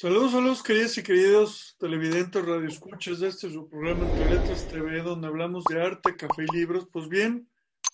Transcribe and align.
Saludos, 0.00 0.32
saludos, 0.32 0.62
queridos 0.62 0.96
y 0.96 1.02
queridos 1.02 1.76
televidentes, 1.78 2.42
radioescuchas 2.42 3.20
de 3.20 3.28
este 3.28 3.50
su 3.50 3.68
programa 3.68 4.08
Entre 4.08 4.30
Letras 4.30 4.66
TV, 4.66 5.02
donde 5.02 5.26
hablamos 5.26 5.62
de 5.64 5.82
arte, 5.82 6.16
café 6.16 6.46
y 6.50 6.56
libros. 6.56 6.88
Pues 6.90 7.06
bien, 7.06 7.46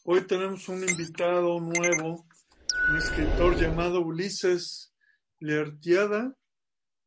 hoy 0.05 0.25
tenemos 0.25 0.69
un 0.69 0.89
invitado 0.89 1.59
nuevo, 1.59 2.25
un 2.91 2.97
escritor 2.97 3.57
llamado 3.57 4.03
Ulises 4.03 4.95
Leartiada, 5.41 6.33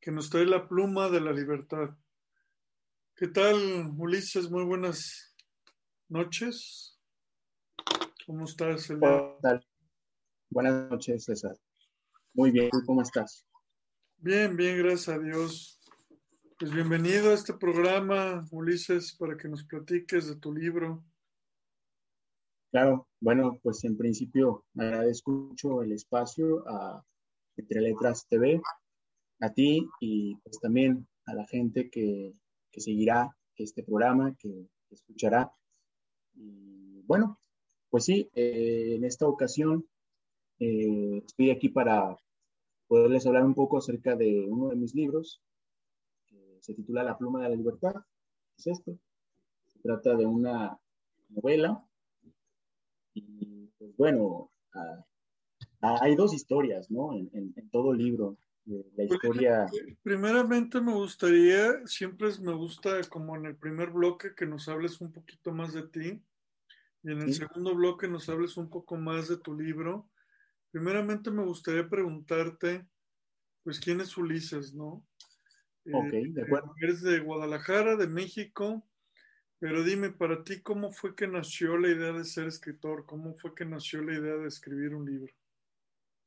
que 0.02 0.12
nos 0.12 0.30
trae 0.30 0.46
la 0.46 0.68
pluma 0.68 1.08
de 1.08 1.22
la 1.22 1.32
libertad. 1.32 1.92
¿Qué 3.16 3.30
tal, 3.30 3.94
Ulises? 3.98 4.52
Muy 4.52 4.66
buenas 4.66 5.34
noches. 6.10 7.00
¿Cómo 8.26 8.44
estás? 8.44 8.90
El 8.90 9.00
Buenas 10.50 10.92
noches, 10.92 11.24
César. 11.24 11.56
Muy 12.34 12.52
bien, 12.52 12.70
¿cómo 12.86 13.02
estás? 13.02 13.46
Bien, 14.22 14.58
bien, 14.58 14.78
gracias 14.78 15.16
a 15.16 15.18
Dios. 15.18 15.80
Pues 16.60 16.74
bienvenido 16.74 17.32
a 17.32 17.36
este 17.36 17.54
programa, 17.54 18.46
Ulises, 18.52 19.16
para 19.16 19.38
que 19.38 19.48
nos 19.48 19.64
platiques 19.64 20.28
de 20.28 20.36
tu 20.36 20.54
libro. 20.54 21.06
Claro, 22.70 23.08
bueno, 23.22 23.62
pues 23.64 23.82
en 23.86 23.96
principio 23.96 24.66
agradezco 24.76 25.32
mucho 25.32 25.82
el 25.84 25.94
espacio 25.94 26.68
a 26.68 27.02
Entre 27.56 27.80
Letras 27.80 28.28
TV, 28.28 28.62
a 29.40 29.54
ti 29.54 29.88
y 30.02 30.36
pues 30.44 30.60
también 30.60 31.08
a 31.26 31.34
la 31.34 31.48
gente 31.48 31.90
que, 31.90 32.34
seguirá 32.74 33.34
este 33.56 33.84
programa, 33.84 34.36
que, 34.38 34.68
escuchará. 34.92 35.50
Y 36.34 37.04
bueno, 37.04 37.40
pues 37.90 38.04
sí, 38.04 38.30
eh, 38.36 38.96
en 38.98 39.06
esta 39.06 39.26
ocasión 39.28 39.88
eh, 40.60 41.22
estoy 41.26 41.52
aquí 41.52 41.70
para 41.70 42.18
poderles 42.90 43.28
hablar 43.28 43.46
un 43.46 43.54
poco 43.54 43.78
acerca 43.78 44.16
de 44.16 44.48
uno 44.50 44.70
de 44.70 44.76
mis 44.76 44.96
libros, 44.96 45.42
que 46.28 46.58
se 46.60 46.74
titula 46.74 47.04
La 47.04 47.18
pluma 47.18 47.44
de 47.44 47.50
la 47.50 47.56
libertad. 47.56 47.94
Es 48.58 48.68
este. 48.68 48.98
Se 49.68 49.80
trata 49.80 50.16
de 50.16 50.26
una 50.26 50.78
novela. 51.30 51.86
Y 53.14 53.68
pues 53.78 53.96
bueno, 53.96 54.52
ah, 54.74 55.06
ah, 55.82 56.00
hay 56.02 56.16
dos 56.16 56.34
historias, 56.34 56.90
¿no? 56.90 57.14
En, 57.14 57.54
todo 57.72 57.94
libro. 57.94 58.38
La 58.96 59.04
historia. 59.04 59.68
Primeramente 60.04 60.82
me 60.82 60.94
gustaría, 60.94 61.86
siempre 61.86 62.30
me 62.42 62.54
gusta 62.54 63.02
como 63.10 63.36
en 63.36 63.46
el 63.46 63.56
primer 63.56 63.92
bloque 63.92 64.36
que 64.36 64.46
nos 64.46 64.68
hables 64.68 65.00
un 65.02 65.12
poquito 65.12 65.52
más 65.52 65.74
de 65.74 65.84
ti 65.84 66.22
y 67.02 67.12
en 67.12 67.22
el 67.22 67.34
segundo 67.34 67.74
bloque 67.74 68.08
nos 68.08 68.30
hables 68.30 68.58
un 68.58 68.70
poco 68.70 68.96
más 68.96 69.28
de 69.28 69.38
tu 69.38 69.56
libro 69.56 70.08
Primeramente 70.72 71.32
me 71.32 71.44
gustaría 71.44 71.88
preguntarte, 71.90 72.88
pues, 73.64 73.80
¿quién 73.80 74.02
es 74.02 74.16
Ulises, 74.18 74.74
no? 74.74 75.06
Ok, 75.92 76.12
de 76.12 76.42
eh, 76.42 76.44
acuerdo. 76.46 76.74
Eres 76.82 77.02
de 77.02 77.20
Guadalajara, 77.20 77.96
de 77.96 78.08
México, 78.08 78.86
pero 79.60 79.84
dime, 79.84 80.12
para 80.12 80.44
ti, 80.44 80.62
¿cómo 80.62 80.92
fue 80.92 81.16
que 81.16 81.28
nació 81.28 81.78
la 81.78 81.90
idea 81.90 82.12
de 82.12 82.24
ser 82.24 82.48
escritor? 82.48 83.06
¿Cómo 83.06 83.36
fue 83.36 83.56
que 83.56 83.66
nació 83.66 84.02
la 84.04 84.14
idea 84.14 84.36
de 84.36 84.48
escribir 84.48 84.94
un 84.94 85.06
libro? 85.06 85.34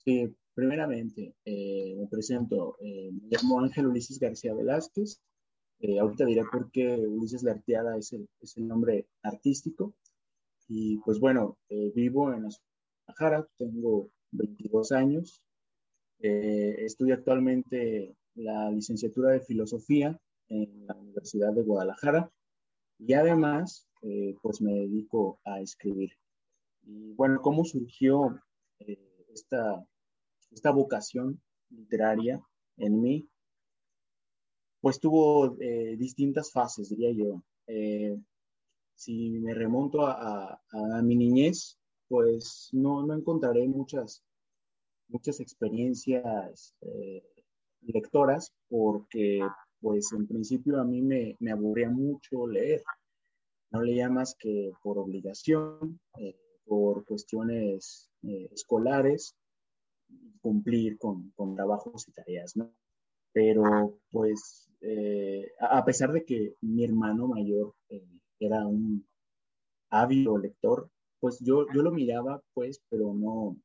Sí, 0.05 0.35
primeramente, 0.55 1.35
eh, 1.45 1.95
me 1.97 2.09
presento. 2.09 2.77
Eh, 2.81 3.11
me 3.13 3.29
llamo 3.31 3.61
Ángel 3.61 3.87
Ulises 3.87 4.19
García 4.19 4.55
Velázquez. 4.55 5.21
ahorita 6.01 6.25
diré 6.25 6.43
por 6.51 6.71
qué 6.73 6.97
Ulises 6.97 7.45
Larteada 7.45 7.97
es 7.97 8.13
el, 8.13 8.29
es 8.41 8.57
el 8.57 8.67
nombre 8.67 9.07
artístico. 9.23 9.95
Y 10.69 10.99
pues 10.99 11.21
bueno, 11.21 11.59
vivo 11.95 12.33
en 12.33 12.49
Guadalajara, 13.07 13.47
tengo 13.59 14.11
22 14.33 14.93
años. 14.93 15.43
Eh, 16.19 16.85
estudio 16.85 17.15
actualmente 17.15 18.17
la 18.35 18.71
licenciatura 18.71 19.31
de 19.31 19.41
Filosofía 19.41 20.19
en 20.49 20.87
la 20.87 20.95
Universidad 20.95 21.53
de 21.53 21.63
Guadalajara 21.63 22.31
y 22.99 23.13
además 23.15 23.89
eh, 24.03 24.35
pues 24.43 24.61
me 24.61 24.73
dedico 24.73 25.41
a 25.45 25.61
escribir. 25.61 26.13
Y 26.83 27.13
bueno, 27.15 27.41
¿cómo 27.41 27.65
surgió 27.65 28.41
eh, 28.81 29.27
esta, 29.33 29.85
esta 30.51 30.71
vocación 30.71 31.41
literaria 31.71 32.41
en 32.77 33.01
mí? 33.01 33.29
Pues 34.81 34.99
tuvo 34.99 35.51
distintas 35.97 36.51
fases, 36.51 36.89
diría 36.89 37.13
yo. 37.13 37.41
si 38.97 39.31
me 39.31 39.55
remonto 39.55 40.05
a, 40.05 40.61
a 40.73 41.03
mi 41.03 41.15
niñez, 41.15 41.79
pues 42.13 42.69
no, 42.73 43.07
no 43.07 43.15
encontraré 43.15 43.67
muchas, 43.67 44.23
muchas 45.09 45.41
experiencias 45.41 46.75
eh, 46.83 47.25
lectoras 47.81 48.53
porque 48.69 49.41
pues 49.81 50.13
en 50.13 50.27
principio 50.27 50.79
a 50.79 50.85
mí 50.85 51.01
me, 51.01 51.39
me, 51.41 51.53
aburría 51.53 51.89
mucho 51.89 52.47
leer. 52.47 52.83
No 53.71 53.81
leía 53.81 54.11
más 54.11 54.37
que 54.39 54.73
por 54.83 54.99
obligación, 54.99 55.99
eh, 56.19 56.37
por 56.67 57.07
cuestiones 57.07 58.11
eh, 58.25 58.51
escolares, 58.53 59.35
cumplir 60.43 60.99
con, 60.99 61.31
con, 61.31 61.55
trabajos 61.55 62.07
y 62.09 62.13
tareas, 62.13 62.55
¿no? 62.59 62.75
Pero 63.33 63.99
pues 64.11 64.69
a 65.61 65.83
pesar 65.87 66.13
de 66.13 66.27
que 66.27 66.57
mi 66.61 66.85
hermano 66.85 67.29
mayor 67.29 67.73
era 68.39 68.67
un 68.67 69.07
ávido 69.89 70.37
lector, 70.37 70.91
pues 71.23 71.39
yo, 71.39 71.67
yo 71.73 71.83
lo 71.83 71.93
miraba, 71.93 72.43
pues, 72.53 72.83
pero 72.89 73.15
no, 73.15 73.57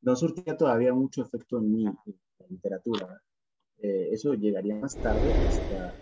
no 0.00 0.16
surtía 0.16 0.56
todavía 0.56 0.92
mucho 0.92 1.22
efecto 1.22 1.58
en 1.58 1.72
mí, 1.72 1.84
la 1.84 2.46
literatura. 2.48 3.22
Eh, 3.78 4.08
eso 4.10 4.34
llegaría 4.34 4.74
más 4.74 4.98
tarde, 4.98 5.38
hasta, 5.46 5.96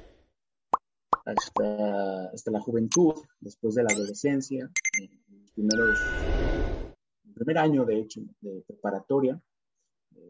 hasta, 1.26 2.50
la 2.50 2.60
juventud, 2.60 3.12
después 3.40 3.74
de 3.74 3.82
la 3.82 3.92
adolescencia, 3.92 4.70
en 4.98 5.38
los 5.38 5.52
primeros, 5.52 6.00
el 7.26 7.34
primer 7.34 7.58
año, 7.58 7.84
de 7.84 7.98
hecho, 8.00 8.22
de 8.40 8.64
preparatoria. 8.66 9.38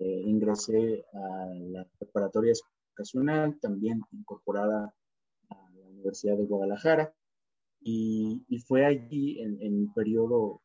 Eh, 0.01 0.23
ingresé 0.27 1.05
a 1.13 1.47
la 1.55 1.87
preparatoria 1.97 2.55
educacional, 2.89 3.57
también 3.61 4.03
incorporada 4.11 4.93
a 5.49 5.71
la 5.71 5.87
Universidad 5.87 6.37
de 6.37 6.45
Guadalajara. 6.45 7.15
Y, 7.81 8.45
fue 8.67 8.85
allí, 8.85 9.41
en, 9.41 9.63
en 9.63 9.81
mi 9.81 9.87
periodo 9.89 10.61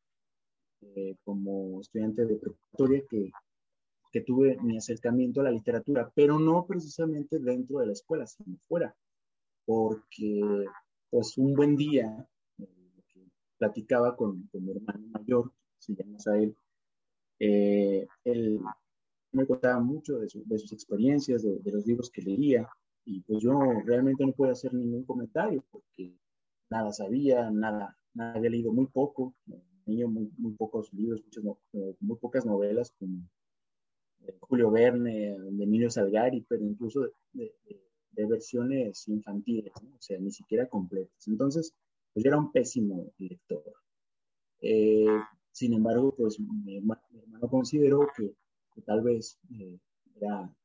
eh, 0.96 1.16
como 1.24 1.82
estudiante 1.82 2.26
de 2.26 2.36
preparatoria, 2.36 3.04
que, 3.10 3.32
que 4.12 4.22
tuve 4.22 4.58
mi 4.62 4.78
acercamiento 4.78 5.42
a 5.42 5.46
la 5.46 5.52
literatura, 5.52 6.12
pero 6.16 6.38
no 6.40 6.66
precisamente 6.66 7.40
dentro 7.40 7.80
de 7.80 7.88
la 7.88 7.94
escuela, 7.94 8.28
sino 8.28 8.58
fuera, 8.68 8.96
porque 9.66 10.42
pues 11.10 11.38
un 11.38 11.54
buen 11.54 11.76
día 11.76 12.28
eh, 12.60 12.68
platicaba 13.58 14.16
con, 14.16 14.48
con, 14.52 14.66
mi 14.66 14.72
hermano 14.72 15.08
mayor, 15.08 15.52
si 15.80 15.96
llamas 15.96 16.28
a 16.28 16.38
él, 16.38 16.56
eh, 17.40 18.06
él 18.24 18.60
me 19.32 19.48
contaba 19.48 19.80
mucho 19.80 20.20
de, 20.20 20.28
de 20.46 20.58
sus 20.60 20.74
experiencias, 20.74 21.42
de, 21.42 21.58
de, 21.60 21.72
los 21.72 21.86
libros 21.88 22.12
que 22.12 22.22
leía, 22.22 22.70
y 23.06 23.22
pues 23.22 23.42
yo 23.42 23.60
realmente 23.86 24.26
no 24.26 24.34
puedo 24.34 24.52
hacer 24.52 24.74
ningún 24.74 25.06
comentario 25.06 25.64
porque 25.72 26.14
nada 26.70 26.92
sabía, 26.92 27.50
nada, 27.52 27.98
había 28.18 28.50
leído 28.50 28.72
muy 28.72 28.88
poco, 28.88 29.36
niño 29.86 30.08
muy, 30.08 30.32
muy 30.38 30.54
pocos 30.54 30.94
libros, 30.94 31.22
eh, 31.74 31.96
muy 32.00 32.18
pocas 32.18 32.46
novelas 32.46 32.92
como 32.98 33.30
eh, 34.22 34.38
Julio 34.40 34.72
Verne, 34.72 35.38
de 35.38 35.64
Emilio 35.64 35.90
Salgari, 35.90 36.46
pero 36.48 36.64
incluso 36.64 37.08
de, 37.34 37.54
versiones 38.16 39.08
infantiles, 39.08 39.74
o 39.76 40.00
sea, 40.00 40.20
ni 40.20 40.32
siquiera 40.32 40.68
completas. 40.68 41.28
Entonces, 41.28 41.74
pues 42.14 42.24
yo 42.24 42.30
era 42.30 42.38
un 42.38 42.52
pésimo 42.52 43.12
lector. 43.18 43.64
Eh, 44.62 45.08
sin 45.52 45.74
embargo, 45.74 46.14
pues 46.16 46.40
mi 46.40 46.78
hermano, 46.78 47.02
consideró 47.50 48.08
que, 48.16 48.34
tal 48.86 49.02
vez 49.02 49.40
era, 50.16 50.56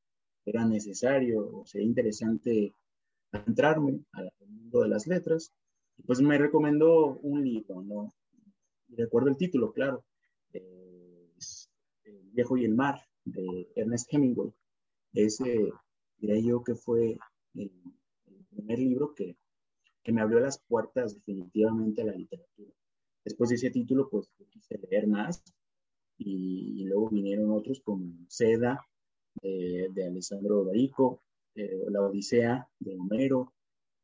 era 0.44 0.64
necesario 0.64 1.60
o 1.60 1.66
sería 1.66 1.86
interesante 1.86 2.74
entrarme 3.32 4.00
al 4.12 4.30
mundo 4.46 4.82
de 4.82 4.88
las 4.88 5.06
letras 5.06 5.52
pues 6.08 6.22
me 6.22 6.38
recomendó 6.38 7.18
un 7.18 7.44
libro, 7.44 7.82
¿no? 7.82 8.14
recuerdo 8.88 9.28
el 9.28 9.36
título, 9.36 9.74
claro, 9.74 10.06
El 10.54 11.28
viejo 12.32 12.56
y 12.56 12.64
el 12.64 12.74
mar, 12.74 12.98
de 13.26 13.70
Ernest 13.76 14.08
Hemingway. 14.10 14.50
Ese, 15.12 15.70
diría 16.16 16.40
yo 16.40 16.64
que 16.64 16.74
fue 16.74 17.18
el, 17.52 17.70
primer 18.48 18.78
libro 18.78 19.14
que, 19.14 19.36
que, 20.02 20.12
me 20.12 20.22
abrió 20.22 20.40
las 20.40 20.58
puertas 20.60 21.14
definitivamente 21.14 22.00
a 22.00 22.06
la 22.06 22.12
literatura. 22.12 22.72
Después 23.22 23.50
de 23.50 23.56
ese 23.56 23.70
título, 23.70 24.08
pues 24.08 24.30
quise 24.48 24.80
leer 24.88 25.08
más 25.08 25.44
y, 26.16 26.86
luego 26.86 27.10
vinieron 27.10 27.50
otros 27.50 27.82
como 27.82 28.14
Seda, 28.28 28.82
de 29.42 30.06
Alessandro 30.06 30.64
Barico, 30.64 31.22
eh, 31.54 31.84
La 31.90 32.00
Odisea, 32.00 32.66
de 32.78 32.96
Homero, 32.96 33.52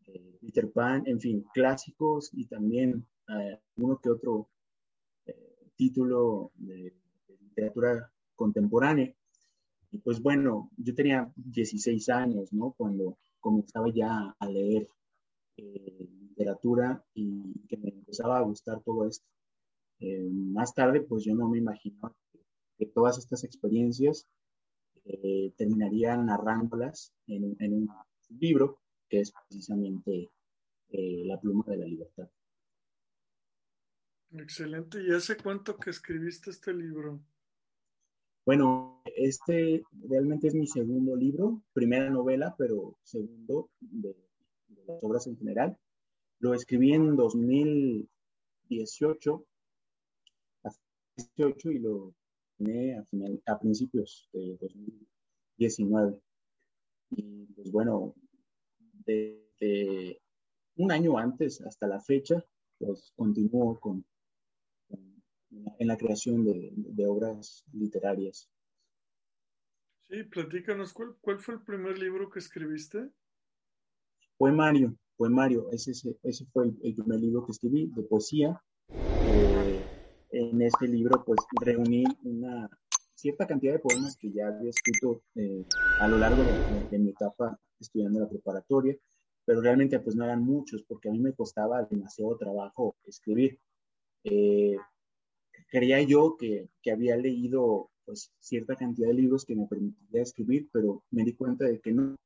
eh, 0.07 0.39
Peter 0.41 0.71
Pan, 0.71 1.05
en 1.07 1.21
fin, 1.21 1.45
clásicos 1.53 2.31
y 2.33 2.47
también 2.47 3.07
eh, 3.29 3.59
uno 3.77 3.99
que 4.03 4.11
otro 4.11 4.49
título 5.77 6.53
de, 6.55 6.95
literatura 7.41 8.11
contemporánea. 8.35 9.15
Y 9.91 9.99
pues 9.99 10.21
bueno, 10.21 10.71
yo 10.77 10.95
tenía 10.95 11.33
16 11.37 12.09
años, 12.09 12.53
¿no? 12.53 12.75
Cuando 12.77 13.17
comenzaba 13.41 13.89
ya 13.95 14.35
a 14.39 14.47
leer 14.49 14.89
eh, 15.57 16.09
literatura 16.29 17.05
y 17.15 17.67
que 17.69 17.77
me 17.77 17.91
empezaba 17.91 18.39
a 18.39 18.43
gustar 18.43 18.83
todo 18.83 19.07
esto. 19.07 19.25
Eh, 20.01 20.29
más 20.31 20.75
tarde, 20.75 21.01
pues 21.01 21.25
yo 21.25 21.35
no 21.35 21.49
me 21.49 21.59
imaginaba 21.59 22.15
que, 22.77 22.87
todas 22.87 23.19
estas 23.19 23.45
experiencias 23.45 24.27
eh, 25.05 25.53
terminarían 25.57 26.27
narrándolas 26.27 27.13
en, 27.29 27.55
un 27.73 27.89
libro 28.41 28.79
que 29.09 29.21
es 29.21 29.33
precisamente 29.49 30.31
La 30.91 31.41
pluma 31.41 31.65
de 31.67 31.77
la 31.77 31.87
libertad. 31.87 32.29
Excelente. 34.33 35.03
¿Y 35.03 35.13
hace 35.13 35.37
cuánto 35.37 35.77
que 35.77 35.91
escribiste 35.91 36.51
este 36.51 36.73
libro? 36.73 37.21
Bueno, 38.45 39.03
este 39.17 39.85
realmente 40.09 40.49
es 40.49 40.55
mi 40.55 40.67
segundo 40.67 41.15
libro, 41.17 41.63
primera 41.73 42.11
novela, 42.11 42.55
pero 42.59 42.99
segundo 43.03 43.71
de, 43.81 44.15
las 44.87 45.03
obras 45.03 45.27
en 45.27 45.39
general. 45.39 45.79
Lo 46.41 46.53
escribí 46.53 46.93
en 46.93 47.17
2018, 47.17 49.47
y 51.65 51.79
lo 51.79 52.15
terminé 52.59 52.99
a, 52.99 53.07
a 53.53 53.59
principios 53.59 54.29
de 54.33 54.59
2019. 54.61 56.21
Y 57.11 57.47
pues 57.55 57.71
bueno, 57.71 58.15
desde 59.07 60.21
un 60.77 60.93
año 60.93 61.19
antes 61.19 61.61
hasta 61.61 61.87
la 61.87 62.01
fecha, 62.01 62.45
pues 62.79 63.13
continúo 63.17 63.79
con, 63.81 64.05
en 65.79 65.89
la 65.89 65.97
creación 65.97 66.45
de, 66.45 67.07
obras 67.07 67.65
literarias. 67.73 68.51
Sí, 70.09 70.23
platícanos, 70.25 70.93
¿cuál, 70.93 71.17
¿cuál, 71.21 71.41
fue 71.41 71.55
el 71.55 71.63
primer 71.63 71.99
libro 71.99 72.31
que 72.31 72.39
escribiste? 72.39 73.11
Fue 74.37 74.53
Mario, 74.53 74.97
fue 75.17 75.31
Mario, 75.31 75.71
ese, 75.71 75.93
ese 76.23 76.47
fue 76.47 76.67
el, 76.67 76.95
primer 76.95 77.21
libro 77.21 77.47
que 77.47 77.53
escribí 77.53 77.87
de 77.95 78.03
poesía. 78.03 78.61
Eh, 78.91 79.83
en 80.33 80.61
este 80.63 80.89
libro 80.89 81.25
pues 81.25 81.39
reuní 81.61 82.05
una 82.25 82.69
cierta 83.25 83.47
cantidad 83.47 83.73
de 83.73 83.79
poemas 83.79 84.19
que 84.19 84.31
ya 84.31 84.49
había 84.49 84.69
escrito 84.69 85.23
eh, 85.37 85.65
a 85.99 86.07
lo 86.09 86.19
largo 86.19 86.45
de, 86.45 86.99
mi 86.99 87.09
etapa 87.09 87.59
estudiando 87.81 88.21
la 88.21 88.29
preparatoria, 88.29 88.95
pero 89.47 89.63
realmente 89.63 89.99
pues 90.01 90.15
no 90.15 90.25
eran 90.25 90.45
muchos 90.45 90.83
porque 90.83 91.09
a 91.09 91.13
mí 91.13 91.21
me 91.21 91.33
costaba 91.33 91.83
demasiado 91.85 92.37
trabajo 92.37 92.97
escribir. 93.07 93.59
Eh, 94.25 94.77
creía 95.71 96.03
yo 96.03 96.37
que, 96.39 96.69
que, 96.83 96.93
había 96.93 97.17
leído 97.17 97.89
pues 98.05 98.31
cierta 98.41 98.77
cantidad 98.77 99.09
de 99.09 99.15
libros 99.15 99.47
que 99.47 99.57
me 99.57 99.67
permitía 99.67 100.21
escribir, 100.21 100.69
pero 100.71 101.03
me 101.11 101.25
di 101.25 101.33
cuenta 101.33 101.65
de 101.65 101.81
que 101.81 101.93
no. 101.93 102.17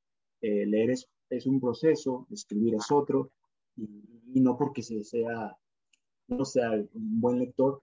Eh, 0.40 0.66
leer 0.66 0.90
es, 0.90 1.08
es, 1.30 1.46
un 1.46 1.60
proceso, 1.60 2.26
escribir 2.30 2.74
es 2.74 2.90
otro, 2.90 3.30
y, 3.76 4.40
no 4.40 4.56
porque 4.56 4.82
se 4.82 5.04
sea, 5.04 5.56
no 6.26 6.44
sea 6.44 6.72
un 6.72 7.20
buen 7.20 7.38
lector, 7.38 7.82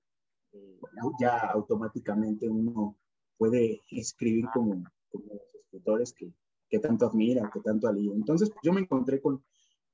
eh, 0.52 0.80
ya 1.20 1.38
automáticamente 1.38 2.50
uno 2.50 2.98
puede 3.38 3.82
escribir 3.92 4.46
como, 4.54 4.84
como 5.10 5.26
los 5.34 5.56
escritores 5.64 6.14
que, 6.14 6.34
que 6.70 6.80
tanto 6.80 7.08
admira, 7.08 7.50
que 7.54 7.60
tanto 7.62 7.92
leído. 7.92 8.16
Entonces 8.16 8.52
yo 8.64 8.74
me 8.74 8.82
encontré 8.82 9.22
con, 9.22 9.44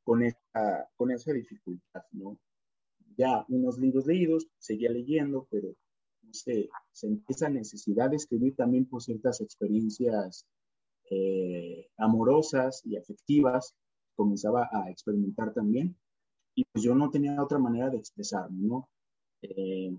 con, 0.03 0.23
esa, 0.23 0.89
con 0.95 1.11
esa 1.11 1.33
dificultad, 1.33 2.03
¿no? 2.11 2.37
ya 3.17 3.45
unos 3.49 3.77
libros 3.77 4.05
leídos, 4.05 4.47
seguía 4.57 4.89
leyendo, 4.89 5.47
pero 5.49 5.75
no 6.23 6.33
sé, 6.33 6.69
sentí 6.91 7.25
esa 7.29 7.49
necesidad 7.49 8.09
de 8.09 8.15
escribir 8.17 8.55
también 8.55 8.85
por 8.85 9.01
ciertas 9.01 9.41
experiencias 9.41 10.45
eh, 11.09 11.89
amorosas 11.97 12.81
y 12.85 12.97
afectivas, 12.97 13.75
comenzaba 14.15 14.69
a 14.71 14.89
experimentar 14.89 15.53
también, 15.53 15.95
y 16.55 16.63
pues 16.65 16.83
yo 16.83 16.95
no 16.95 17.09
tenía 17.09 17.41
otra 17.41 17.59
manera 17.59 17.89
de 17.89 17.97
expresarme, 17.97 18.61
¿no? 18.61 18.89
Eh, 19.41 19.95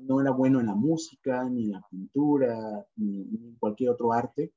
no 0.00 0.20
era 0.20 0.30
bueno 0.30 0.60
en 0.60 0.66
la 0.66 0.74
música, 0.74 1.48
ni 1.48 1.64
en 1.64 1.72
la 1.72 1.86
pintura, 1.90 2.86
ni, 2.96 3.22
en 3.22 3.56
cualquier 3.58 3.90
otro 3.90 4.12
arte, 4.12 4.52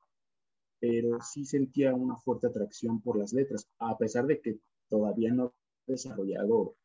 pero 0.79 1.21
sí 1.21 1.45
sentía 1.45 1.93
una 1.93 2.17
fuerte 2.17 2.47
atracción 2.47 3.01
por 3.01 3.17
las 3.17 3.33
letras, 3.33 3.67
a 3.79 3.97
pesar 3.97 4.25
de 4.27 4.39
que 4.41 4.59
todavía 4.89 5.33
no 5.33 5.53
he 5.87 5.93
desarrollado 5.93 6.75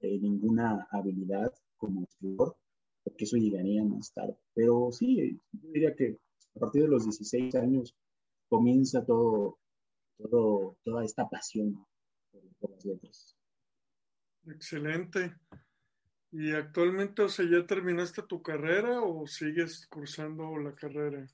eh, 0.00 0.18
ninguna 0.18 0.88
habilidad 0.90 1.52
como 1.76 2.02
escritor, 2.02 2.56
porque 3.04 3.24
eso 3.24 3.36
llegaría 3.36 3.84
más 3.84 4.12
tarde. 4.12 4.36
Pero 4.54 4.90
sí, 4.92 5.38
yo 5.52 5.70
diría 5.70 5.94
que 5.94 6.18
a 6.56 6.60
partir 6.60 6.82
de 6.82 6.88
los 6.88 7.04
16 7.04 7.54
años 7.56 7.94
comienza 8.48 9.04
todo, 9.04 9.58
toda 10.84 11.04
esta 11.04 11.28
pasión 11.28 11.86
por, 12.60 12.70
las 12.70 12.84
letras. 12.84 13.36
Excelente. 14.46 15.34
¿Y 16.32 16.52
actualmente, 16.52 17.20
o 17.22 17.28
sea, 17.28 17.44
ya 17.48 17.66
terminaste 17.66 18.22
tu 18.22 18.42
carrera 18.42 19.02
o 19.02 19.26
sigues 19.26 19.86
cursando 19.86 20.56
la 20.56 20.74
carrera? 20.74 21.26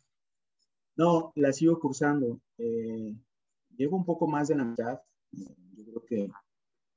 No, 0.97 1.33
la 1.37 1.53
sigo 1.53 1.79
cursando. 1.79 2.41
Eh, 2.59 3.15
llevo 3.77 3.97
un 3.97 4.05
poco 4.05 4.27
más 4.27 4.49
de 4.49 4.57
la 4.57 4.65
mitad. 4.65 5.01
Yo 5.31 5.85
creo 5.85 6.05
que 6.05 6.29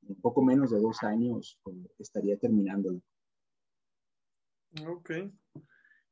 un 0.07 0.19
poco 0.19 0.41
menos 0.41 0.71
de 0.71 0.79
dos 0.79 1.03
años 1.03 1.59
estaría 1.99 2.37
terminándolo. 2.39 2.99
Ok. 4.87 5.11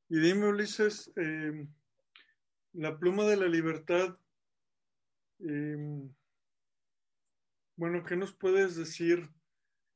Y 0.10 0.20
dime, 0.20 0.48
Ulises, 0.48 1.12
em, 1.16 1.68
la 2.74 3.00
pluma 3.00 3.24
de 3.24 3.38
la 3.38 3.48
libertad, 3.48 4.16
em, 5.40 6.14
bueno, 7.76 8.04
¿qué 8.04 8.16
nos 8.16 8.34
puedes 8.34 8.76
decir? 8.76 9.30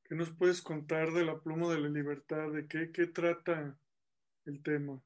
¿Qué 0.03 0.15
nos 0.15 0.31
puedes 0.31 0.61
contar 0.61 1.11
de 1.11 1.25
la 1.25 1.39
pluma 1.39 1.71
de 1.71 1.79
la 1.79 1.89
libertad? 1.89 2.51
¿De 2.51 2.67
qué, 2.67 2.91
qué 2.91 3.07
trata 3.07 3.77
el 4.45 4.61
tema? 4.61 5.01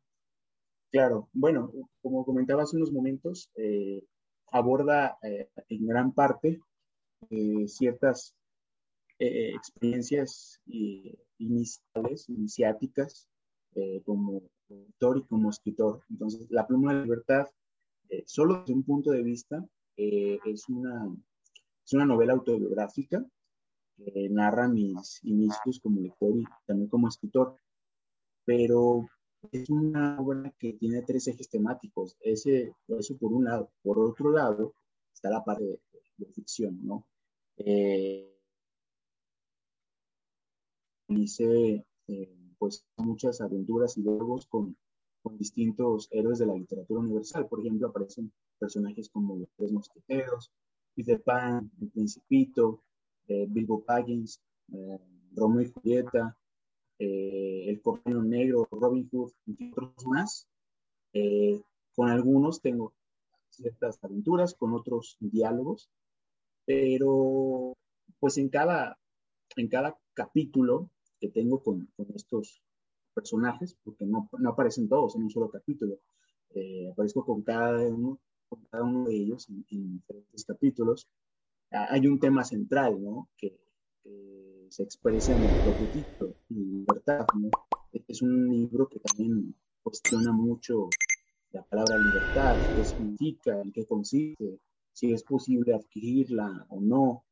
Claro, 0.92 1.30
bueno, 1.34 1.72
como 2.02 2.26
comentaba 2.26 2.64
hace 2.64 2.78
unos 2.78 2.92
momentos, 2.92 3.52
eh, 3.56 4.04
aborda 4.52 5.18
eh, 5.22 5.50
en 5.70 5.86
gran 5.86 6.14
parte 6.14 6.60
eh, 7.30 7.68
ciertas 7.68 8.34
experiencias 9.20 10.62
iniciales, 11.40 12.30
iniciáticas, 12.30 13.28
como 14.06 14.44
autor 14.70 15.18
y 15.18 15.24
como 15.24 15.50
escritor. 15.50 16.04
Entonces, 16.12 16.46
La 16.52 16.68
pluma 16.68 16.92
de 16.92 17.00
la 17.00 17.04
libertad, 17.04 17.48
solo 18.28 18.60
desde 18.60 18.74
un 18.74 18.84
punto 18.84 19.10
de 19.10 19.24
vista, 19.24 19.66
es, 19.96 20.70
una, 20.70 21.12
es 21.84 21.94
una 21.94 22.06
novela 22.06 22.34
autobiográfica 22.34 23.26
que 23.98 24.30
narra 24.30 24.68
mis 24.68 25.20
inicios 25.24 25.80
como 25.82 26.02
lector 26.02 26.38
y 26.38 26.44
también 26.66 26.90
como 26.90 27.08
escritor, 27.08 27.58
pero 28.46 29.08
es 29.52 29.70
una 29.70 30.20
obra 30.20 30.54
que 30.58 30.74
tiene 30.74 31.02
tres 31.02 31.28
ejes 31.28 31.50
temáticos. 31.50 32.16
Ese, 32.20 32.74
eso 32.88 33.18
por 33.18 33.34
un 33.34 33.46
lado. 33.46 33.72
Por 33.82 34.00
otro 34.00 34.32
lado, 34.32 34.74
está 35.14 35.30
la 35.30 35.44
parte 35.44 35.64
de, 36.18 36.26
ficción, 36.34 36.80
¿no? 36.84 37.06
hice 41.10 41.86
eh, 42.08 42.54
pues 42.58 42.86
muchas 42.98 43.42
aventuras 43.42 43.98
y 43.98 44.04
juegos 44.04 44.46
con, 44.48 44.76
con, 45.22 45.38
distintos 45.38 46.08
héroes 46.12 46.40
de 46.40 46.46
la 46.46 46.56
literatura 46.56 47.00
universal. 47.00 47.48
Por 47.48 47.60
ejemplo, 47.60 47.88
aparecen 47.88 48.32
personajes 48.60 49.10
como 49.10 49.36
los 49.38 49.50
Tres 49.56 49.72
Mosqueteros, 49.72 50.52
Peter 50.96 51.22
Pan, 51.22 51.72
El 51.82 51.90
Principito, 51.90 52.82
eh, 52.82 52.87
Bilbo 53.28 53.84
Baggins, 53.86 54.42
eh, 54.74 55.00
Romeo 55.36 55.62
y 55.62 55.72
Julieta, 55.72 56.38
El 57.00 57.82
Correo 57.82 58.22
Negro, 58.24 58.68
Robin 58.72 59.08
Hood, 59.12 59.32
y 59.46 59.72
otros 59.72 60.06
más. 60.06 60.48
con 61.96 62.10
algunos 62.10 62.62
tengo 62.62 62.94
ciertas 63.50 64.04
aventuras, 64.04 64.56
con 64.56 64.74
otros 64.74 65.18
diálogos, 65.20 65.90
pero 66.66 67.74
pues 68.20 68.38
en 68.38 68.50
cada, 68.50 68.98
en 69.56 69.68
cada 69.68 69.98
capítulo 70.14 70.90
que 71.20 71.30
tengo 71.30 71.64
con, 71.64 71.88
con 71.96 72.08
estos 72.16 72.62
personajes, 73.14 73.76
porque 73.84 74.06
no, 74.06 74.30
no, 74.38 74.50
aparecen 74.50 74.88
todos 74.88 75.16
en 75.16 75.24
un 75.24 75.32
solo 75.32 75.50
capítulo. 75.50 75.98
Eh, 76.54 76.90
aparezco 76.92 77.26
con 77.26 77.42
cada 77.42 77.80
uno, 77.88 78.20
con 78.48 78.64
cada 78.66 78.84
uno 78.84 79.06
de 79.06 79.16
ellos 79.16 79.50
en, 79.50 79.94
diferentes 79.98 80.46
capítulos. 80.46 81.08
Hay 81.72 82.08
un 82.08 82.20
tema 82.20 82.44
central, 82.44 83.02
¿no? 83.02 83.30
Que, 83.38 83.56
se 84.70 84.84
expresa 84.84 85.34
en 85.34 85.44
el 85.44 85.56
propio 85.56 85.90
libertad, 86.50 87.26
¿no? 87.36 87.50
Es 88.08 88.22
un 88.22 88.50
libro 88.50 88.88
que 88.88 89.00
también 89.00 89.56
cuestiona 89.82 90.32
mucho 90.32 90.90
la 91.52 91.64
palabra 91.64 91.98
libertad, 91.98 92.60
qué 92.74 92.84
significa, 92.84 93.62
en 93.62 93.72
qué 93.72 93.86
consiste, 93.86 94.60
si 94.92 95.14
es 95.14 95.24
posible 95.24 95.74
adquirirla 95.74 96.66
o 96.70 96.82
no, 96.82 97.24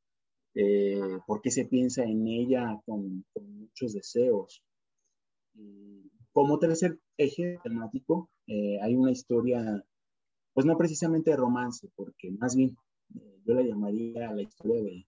eh, 0.53 1.19
por 1.27 1.41
qué 1.41 1.51
se 1.51 1.65
piensa 1.65 2.03
en 2.03 2.27
ella 2.27 2.81
con, 2.85 3.25
muchos 3.35 3.93
deseos. 3.93 4.63
como 6.31 6.59
tercer 6.59 6.99
eje 7.17 7.59
temático, 7.63 8.29
eh, 8.47 8.79
hay 8.81 8.95
una 8.95 9.11
historia, 9.11 9.83
pues 10.53 10.65
no 10.65 10.77
precisamente 10.77 11.31
de 11.31 11.37
romance, 11.37 11.89
porque 11.95 12.31
más 12.31 12.55
bien 12.55 12.77
eh, 13.13 13.41
yo 13.45 13.53
la 13.53 13.63
llamaría 13.63 14.33
la 14.33 14.41
historia 14.41 14.81
de, 14.81 15.05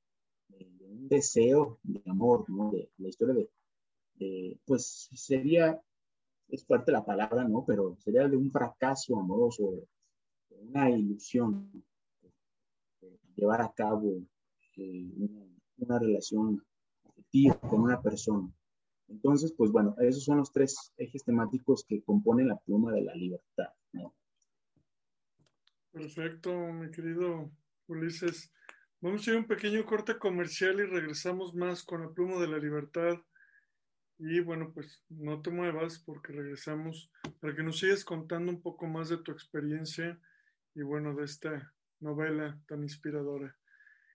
un 0.90 1.10
deseo 1.10 1.80
de 1.84 2.02
amor, 2.10 2.50
¿no? 2.50 2.72
De, 2.72 2.90
la 2.98 3.10
historia 3.10 3.36
de, 3.36 4.60
pues 4.66 5.10
sería, 5.14 5.82
es 6.48 6.66
fuerte 6.66 6.92
la 6.92 7.06
palabra, 7.06 7.44
¿no? 7.44 7.66
Pero 7.66 7.98
sería 8.00 8.28
de 8.28 8.38
un 8.38 8.52
fracaso 8.52 9.18
amoroso, 9.18 9.88
una 10.50 10.90
ilusión, 10.90 11.72
llevar 13.38 13.62
a 13.62 13.72
cabo 13.72 14.22
eh, 14.76 15.12
una, 15.78 16.00
relación 16.00 16.64
afectiva 17.08 17.60
con 17.62 17.82
una 17.82 18.02
persona. 18.02 18.52
Entonces, 19.08 19.54
pues 19.56 19.72
bueno, 19.72 19.96
esos 20.00 20.26
son 20.26 20.38
los 20.38 20.52
tres 20.52 20.94
ejes 20.98 21.24
temáticos 21.24 21.86
que 21.88 22.02
componen 22.02 22.50
la 22.50 22.58
pluma 22.58 22.92
de 22.92 23.04
la 23.04 23.16
libertad. 23.16 23.70
Perfecto, 25.92 26.52
mi 26.74 26.92
querido 26.92 27.50
Ulises. 27.88 28.52
Vamos 29.00 29.28
a 29.28 29.32
ir 29.32 29.36
a 29.38 29.40
un 29.40 29.48
pequeño 29.48 29.86
corte 29.86 30.18
comercial 30.18 30.80
y 30.80 30.84
regresamos 30.84 31.54
más 31.56 31.84
con 31.84 32.02
la 32.02 32.10
pluma 32.10 32.40
de 32.40 32.48
la 32.48 32.58
libertad. 32.58 33.18
Y 34.20 34.40
bueno, 34.40 34.72
pues 34.74 35.04
no 35.10 35.42
te 35.42 35.52
muevas 35.52 36.00
porque 36.00 36.34
regresamos 36.34 37.12
para 37.40 37.56
que 37.56 37.64
nos 37.64 37.80
sigas 37.80 38.04
contando 38.04 38.52
un 38.52 38.62
poco 38.62 38.88
más 38.88 39.10
de 39.10 39.18
tu 39.18 39.32
experiencia 39.32 40.20
y 40.74 40.82
bueno, 40.82 41.16
de 41.16 41.26
esta 41.26 41.74
novela 42.00 42.60
tan 42.68 42.84
inspiradora. 42.84 43.56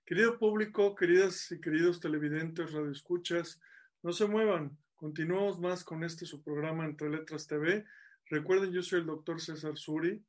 Querido 0.04 0.38
público, 0.38 0.94
queridas 0.94 1.50
y 1.52 1.60
queridos 1.60 2.00
televidentes, 2.00 2.72
radioescuchas, 2.72 3.60
no 4.02 4.12
se 4.12 4.26
muevan. 4.26 4.76
Continuamos 4.96 5.60
más 5.60 5.84
con 5.84 6.04
este 6.04 6.26
su 6.26 6.42
programa 6.42 6.84
Entre 6.84 7.08
Letras 7.08 7.46
TV. 7.46 7.84
Recuerden, 8.26 8.72
yo 8.72 8.82
soy 8.82 9.00
el 9.00 9.06
doctor 9.06 9.40
César 9.40 9.76
Suri 9.76 10.24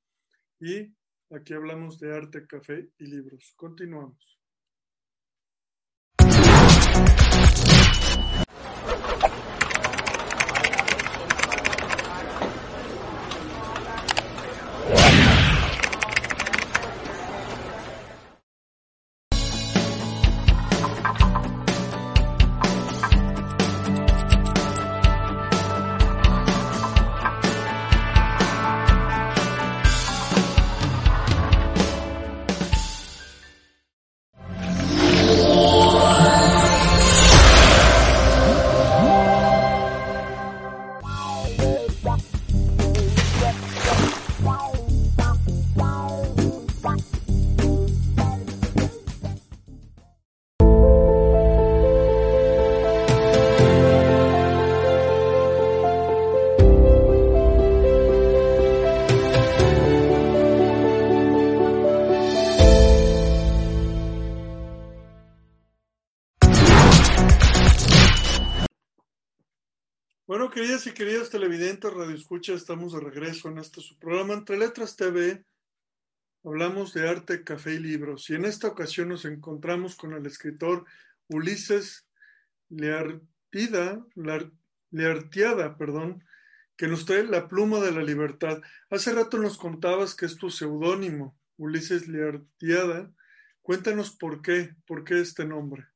y 0.60 0.94
aquí 1.34 1.54
hablamos 1.54 2.00
de 2.00 2.16
arte, 2.16 2.46
café 2.48 2.90
y 2.98 3.06
libros. 3.06 3.54
Continuamos. 3.56 4.33
Queridas 70.52 70.88
y 70.88 70.94
queridos 70.94 71.30
televidentes, 71.30 71.94
Radio 71.94 72.16
Escucha, 72.16 72.54
estamos 72.54 72.94
de 72.94 73.00
regreso 73.00 73.50
en 73.50 73.60
este 73.60 73.82
su 73.82 73.98
programa 74.00 74.34
Entre 74.34 74.58
Letras 74.58 74.96
TV. 74.96 75.46
Hablamos 76.44 76.92
de 76.94 77.08
arte, 77.08 77.44
café 77.44 77.76
y 77.76 77.80
libros. 77.80 78.30
Y 78.30 78.34
en 78.34 78.46
esta 78.46 78.68
ocasión 78.68 79.10
nos 79.10 79.26
encontramos 79.26 79.96
con 79.96 80.14
el 80.14 80.26
escritor 80.26 80.86
Ulises 81.28 82.08
Leartida, 82.70 84.04
Leartiada, 84.90 85.78
perdón, 85.78 86.26
que 86.76 86.88
nos 86.88 87.06
trae 87.06 87.24
La 87.26 87.48
pluma 87.48 87.80
de 87.80 87.92
la 87.92 88.02
libertad. 88.02 88.60
Hace 88.90 89.14
rato 89.14 89.38
nos 89.38 89.58
contabas 89.58 90.16
que 90.16 90.26
es 90.26 90.36
tu 90.36 90.50
seudónimo, 90.50 91.38
Ulises 91.58 92.08
Leartiada. 92.08 93.12
Cuéntanos 93.62 94.12
por 94.12 94.42
qué, 94.42 94.76
por 94.88 95.04
qué 95.04 95.22
este 95.22 95.46
nombre. 95.46 95.93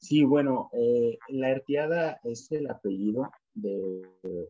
Sí, 0.00 0.24
bueno, 0.24 0.70
eh, 0.72 1.18
la 1.28 1.50
Ertiada 1.50 2.20
es 2.22 2.50
el 2.52 2.70
apellido 2.70 3.30
de 3.54 4.02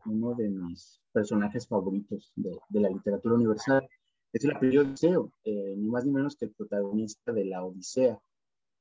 uno 0.05 0.35
de 0.35 0.51
mis 0.51 1.01
personajes 1.11 1.67
favoritos 1.67 2.33
de, 2.37 2.59
la 2.71 2.91
literatura 2.91 3.35
universal. 3.35 3.89
Es 4.33 4.45
el 4.45 4.53
apellido 4.53 4.85
de 4.85 4.91
Odiseo, 4.91 5.33
eh, 5.45 5.75
ni 5.77 5.89
más 5.89 6.05
ni 6.05 6.13
menos 6.13 6.37
que 6.37 6.45
el 6.45 6.53
protagonista 6.53 7.33
de 7.33 7.47
la 7.47 7.65
Odisea. 7.65 8.21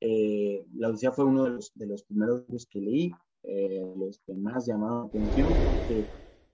Eh, 0.02 0.66
la 0.74 0.90
Odisea 0.90 1.14
fue 1.14 1.24
uno 1.24 1.46
de 1.46 1.52
los, 1.52 1.72
de 1.74 1.88
los 1.88 2.04
primeros 2.04 2.42
libros 2.42 2.66
que 2.66 2.82
leí, 2.82 3.12
los 3.96 4.20
que 4.20 4.34
más 4.34 4.68
llamaron 4.68 5.04
la 5.04 5.08
atención, 5.08 5.48
porque 5.48 6.06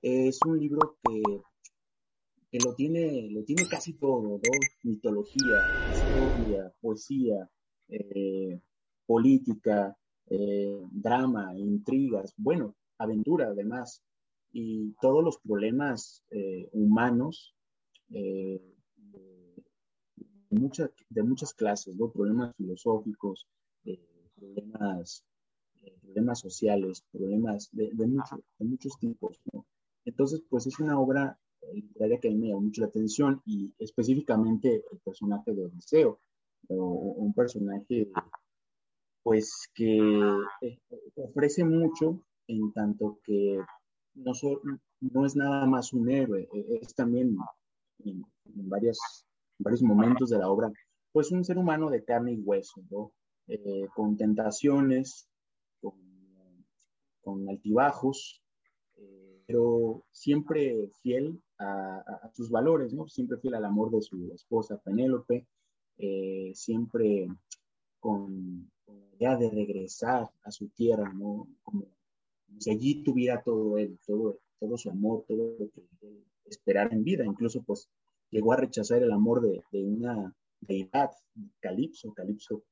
es 0.03 0.39
un 0.46 0.60
libro 0.60 0.96
que, 1.03 1.24
que 2.51 2.60
lo, 2.60 2.75
tiene, 2.75 3.29
lo 3.32 3.43
tiene 3.43 3.67
casi 3.67 3.93
todo. 3.93 4.39
Mitología, 4.84 5.55
historia, 5.91 6.72
poesía, 6.82 7.50
política, 9.08 9.98
eh, 10.29 10.79
drama, 10.91 11.57
intrigas, 11.57 12.33
bueno, 12.37 12.75
aventura 12.97 13.47
además, 13.47 14.03
y 14.51 14.93
todos 15.01 15.23
los 15.23 15.39
problemas 15.39 16.23
eh, 16.29 16.69
humanos 16.71 17.55
eh, 18.11 18.61
de, 18.95 20.59
muchas 20.59 20.91
de 21.09 21.23
muchas 21.23 21.53
clases, 21.53 21.95
¿no? 21.95 22.11
problemas 22.11 22.55
filosóficos, 22.55 23.47
problemas, 24.35 25.25
problemas 26.01 26.39
sociales, 26.39 27.03
problemas 27.11 27.69
de, 27.71 27.89
de, 27.93 28.05
de 28.05 28.65
muchos 28.65 28.97
tipos. 28.99 29.41
¿no? 29.51 29.65
Entonces, 30.05 30.43
pues 30.49 30.67
es 30.67 30.79
una 30.79 30.99
obra 30.99 31.39
literaria 31.73 32.19
que 32.19 32.27
a 32.27 32.31
mí 32.31 32.37
me 32.37 32.47
llama 32.49 32.61
mucho 32.61 32.81
la 32.81 32.87
atención 32.87 33.41
y 33.45 33.73
específicamente 33.79 34.83
el 34.91 34.99
personaje 34.99 35.53
de 35.53 35.65
Odiseo, 35.65 36.19
un 36.69 37.33
personaje 37.33 38.09
pues 39.23 39.69
que 39.73 39.97
eh, 40.61 40.79
ofrece 41.15 41.63
mucho 41.63 42.19
en 42.47 42.73
tanto 42.73 43.19
que 43.23 43.57
no, 44.15 44.33
no 44.99 45.25
es 45.25 45.35
nada 45.35 45.65
más 45.65 45.93
un 45.93 46.09
héroe, 46.11 46.47
e, 46.53 46.79
es 46.81 46.93
también 46.93 47.37
en, 48.03 48.23
varios 48.45 48.99
momentos 49.81 50.29
de 50.29 50.37
la 50.37 50.49
obra, 50.49 50.71
pues 51.13 51.31
un 51.31 51.45
ser 51.45 51.57
humano 51.57 51.89
de 51.89 52.03
carne 52.03 52.33
y 52.33 52.39
hueso. 52.39 52.81
Eh, 53.47 53.87
con 53.93 54.15
tentaciones, 54.15 55.27
con, 55.81 57.49
altibajos, 57.49 58.41
eh, 58.95 59.43
pero 59.45 60.05
siempre 60.11 60.89
fiel 61.01 61.41
a, 61.59 62.31
sus 62.33 62.49
valores, 62.49 62.93
¿no? 62.93 63.07
Siempre 63.07 63.37
fiel 63.37 63.55
al 63.55 63.65
amor 63.65 63.91
de 63.91 64.01
su 64.01 64.31
esposa 64.33 64.77
Penélope, 64.77 65.45
siempre 66.53 67.27
con, 67.99 68.71
de 69.31 69.49
regresar 69.49 70.29
a 70.43 70.51
su 70.51 70.67
tierra, 70.69 71.11
¿no? 71.13 71.47
Como, 71.63 71.87
si 72.59 72.71
allí 72.71 73.03
tuviera 73.03 73.41
todo 73.41 73.77
él, 73.77 73.99
todo, 74.05 74.39
todo 74.59 74.77
su 74.77 74.89
amor, 74.89 75.25
todo 75.27 75.55
lo 75.59 75.69
que 75.71 75.81
él 76.01 76.23
esperara 76.45 76.93
en 76.93 77.03
vida. 77.03 77.25
Incluso, 77.25 77.63
pues, 77.63 77.89
llegó 78.29 78.53
a 78.53 78.57
rechazar 78.57 79.01
el 79.01 79.11
amor 79.11 79.41
de, 79.41 79.63
de 79.71 79.83
una 79.83 80.35
deidad, 80.61 81.11
Calipso. 81.59 82.13
Calipso 82.13 82.63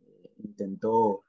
eh, 0.00 0.30
intentó 0.38 1.24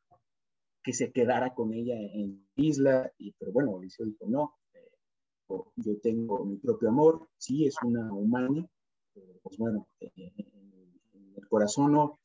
que 0.84 0.94
se 0.94 1.12
quedara 1.12 1.54
con 1.54 1.74
ella 1.74 1.96
en 1.96 2.48
isla, 2.56 3.12
y, 3.18 3.32
pero 3.34 3.52
bueno, 3.52 3.72
Ulises 3.72 4.08
dijo, 4.08 4.26
no, 4.28 4.56
eh, 4.74 5.60
yo 5.76 6.00
tengo 6.00 6.44
mi 6.44 6.58
propio 6.58 6.90
amor, 6.90 7.30
sí, 7.38 7.66
es 7.66 7.76
una 7.84 8.12
humana, 8.12 8.68
pues 9.44 9.58
bueno, 9.58 9.88
eh, 10.00 10.32
el 11.36 11.48
corazón 11.48 11.92
no, 11.92 12.20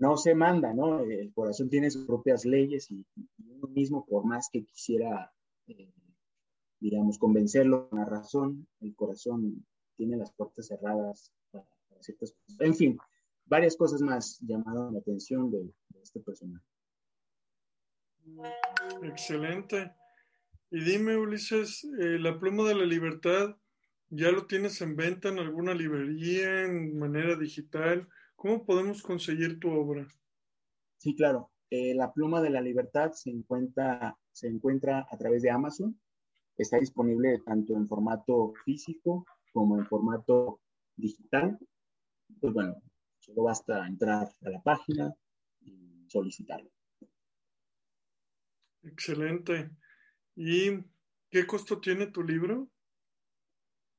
no 0.00 0.16
se 0.16 0.34
manda, 0.34 0.72
¿no? 0.72 1.00
El 1.00 1.30
corazón 1.32 1.68
tiene 1.68 1.90
sus 1.90 2.06
propias 2.06 2.46
leyes 2.46 2.90
y, 2.90 3.04
uno 3.38 3.68
mismo, 3.68 4.06
por 4.06 4.24
más 4.24 4.48
que 4.50 4.64
quisiera, 4.64 5.30
eh, 5.66 5.92
digamos, 6.80 7.18
convencerlo 7.18 7.90
con 7.90 7.98
la 7.98 8.06
razón, 8.06 8.66
el 8.80 8.94
corazón 8.96 9.66
tiene 9.96 10.16
las 10.16 10.32
puertas 10.32 10.68
cerradas 10.68 11.30
para, 11.50 11.66
ciertas 12.00 12.32
cosas. 12.32 12.60
En 12.60 12.74
fin, 12.74 12.98
varias 13.44 13.76
cosas 13.76 14.00
más 14.00 14.38
llamaron 14.40 14.94
la 14.94 15.00
atención 15.00 15.50
de, 15.50 15.70
este 16.02 16.20
personaje. 16.20 16.64
Excelente. 19.02 19.92
Y 20.70 20.82
dime, 20.82 21.18
Ulises, 21.18 21.84
eh, 21.84 22.18
la 22.18 22.40
pluma 22.40 22.66
de 22.66 22.74
la 22.74 22.86
libertad, 22.86 23.54
¿ya 24.08 24.30
lo 24.30 24.46
tienes 24.46 24.80
en 24.80 24.96
venta 24.96 25.28
en 25.28 25.40
alguna 25.40 25.74
librería, 25.74 26.64
en 26.64 26.98
manera 26.98 27.36
digital? 27.36 28.08
¿Cómo 28.40 28.64
podemos 28.64 29.02
conseguir 29.02 29.60
tu 29.60 29.70
obra? 29.70 30.08
Sí, 30.96 31.14
claro. 31.14 31.50
Eh, 31.68 31.94
la 31.94 32.10
pluma 32.10 32.40
de 32.40 32.48
la 32.48 32.62
libertad 32.62 33.12
se 33.12 33.28
encuentra, 33.28 34.16
se 34.32 34.48
encuentra 34.48 35.06
a 35.10 35.18
través 35.18 35.42
de 35.42 35.50
Amazon. 35.50 36.00
Está 36.56 36.78
disponible 36.78 37.42
tanto 37.44 37.74
en 37.74 37.86
formato 37.86 38.54
físico 38.64 39.26
como 39.52 39.76
en 39.76 39.84
formato 39.84 40.58
digital. 40.96 41.58
Pues 42.40 42.54
bueno, 42.54 42.82
solo 43.18 43.42
basta 43.42 43.86
entrar 43.86 44.32
a 44.40 44.48
la 44.48 44.62
página 44.62 45.14
y 45.60 46.06
solicitarlo. 46.08 46.70
Excelente. 48.84 49.70
¿Y 50.34 50.78
qué 51.28 51.46
costo 51.46 51.78
tiene 51.78 52.06
tu 52.06 52.22
libro? 52.22 52.70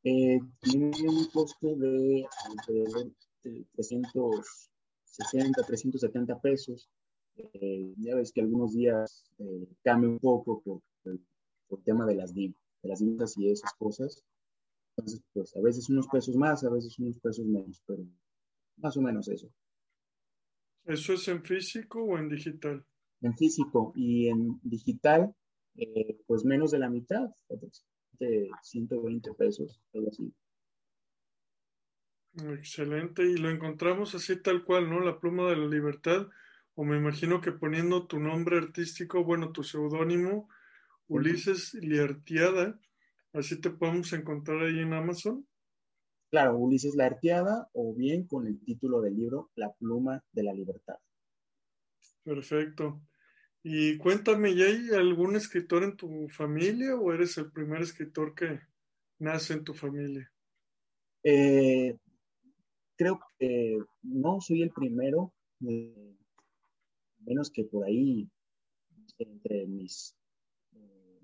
Eh, 0.04 0.40
tiene 0.62 0.92
un 1.08 1.26
costo 1.26 1.76
de 1.76 2.26
alrededor 2.50 3.12
360, 3.42 5.64
370 5.64 6.40
pesos. 6.40 6.90
Eh, 7.38 7.94
ya 7.98 8.16
ves 8.16 8.32
que 8.32 8.42
algunos 8.42 8.74
días 8.74 9.32
eh, 9.40 9.68
cambia 9.84 10.10
un 10.10 10.20
poco 10.20 10.62
por, 10.62 10.82
el 11.04 11.20
tema 11.84 12.06
de 12.06 12.16
las, 12.16 12.34
de 12.34 12.54
las 12.84 13.00
divisas 13.00 13.38
y 13.38 13.50
esas 13.50 13.74
cosas. 13.74 14.24
Entonces, 14.96 15.22
pues 15.34 15.56
a 15.56 15.62
veces 15.62 15.90
unos 15.90 16.08
pesos 16.08 16.36
más, 16.36 16.64
a 16.64 16.70
veces 16.70 16.98
unos 17.00 17.20
pesos 17.20 17.46
menos, 17.46 17.82
pero 17.86 18.04
más 18.78 18.96
o 18.98 19.02
menos 19.02 19.28
eso. 19.30 19.50
¿Eso 20.86 21.14
es 21.14 21.28
en 21.28 21.44
físico 21.44 22.04
o 22.04 22.18
en 22.18 22.30
digital? 22.30 22.86
En 23.22 23.38
físico 23.38 23.94
y 23.96 24.28
en 24.28 24.60
digital, 24.64 25.34
eh, 25.76 26.20
pues 26.26 26.44
menos 26.44 26.72
de 26.72 26.80
la 26.80 26.90
mitad, 26.90 27.30
de 28.20 28.50
120 28.64 29.34
pesos, 29.36 29.80
algo 29.94 30.10
así. 30.10 30.34
Excelente, 32.34 33.24
y 33.24 33.36
lo 33.36 33.50
encontramos 33.50 34.16
así 34.16 34.42
tal 34.42 34.64
cual, 34.64 34.90
¿no? 34.90 35.02
La 35.02 35.20
pluma 35.20 35.50
de 35.50 35.58
la 35.58 35.68
libertad, 35.68 36.28
o 36.76 36.86
me 36.86 36.98
imagino 36.98 37.42
que 37.42 37.52
poniendo 37.52 38.08
tu 38.08 38.20
nombre 38.20 38.58
artístico, 38.58 39.24
bueno, 39.24 39.52
tu 39.52 39.64
seudónimo, 39.64 40.48
Ulises 41.08 41.74
Liartiada, 41.74 42.80
así 43.34 43.60
te 43.60 43.70
podemos 43.70 44.14
encontrar 44.14 44.64
ahí 44.64 44.80
en 44.80 44.94
Amazon. 44.94 45.46
Claro, 46.30 46.58
Ulises 46.58 46.96
Liartiada, 46.96 47.70
o 47.74 47.94
bien 47.94 48.26
con 48.26 48.48
el 48.48 48.64
título 48.64 49.02
del 49.02 49.18
libro, 49.18 49.52
La 49.56 49.74
pluma 49.74 50.24
de 50.32 50.44
la 50.44 50.54
libertad. 50.54 50.96
Perfecto. 52.24 53.02
Y 53.62 53.98
cuéntame, 53.98 54.56
¿ya 54.56 54.66
hay 54.66 54.90
algún 54.92 55.36
escritor 55.36 55.84
en 55.84 55.98
tu 55.98 56.30
familia 56.30 56.96
o 56.96 57.12
eres 57.12 57.38
el 57.38 57.52
primer 57.52 57.82
escritor 57.82 58.34
que 58.34 58.62
nace 59.20 59.54
en 59.54 59.66
tu 59.66 59.74
familia? 59.74 60.32
Eh, 61.24 61.98
creo 63.02 63.20
que 63.40 63.80
no 64.04 64.40
soy 64.42 64.62
el 64.62 64.70
primero, 64.70 65.34
eh, 65.68 66.16
menos 67.26 67.50
que 67.50 67.64
por 67.64 67.84
ahí 67.84 68.30
entre 69.18 69.66
mis 69.66 70.16
eh, 70.76 71.20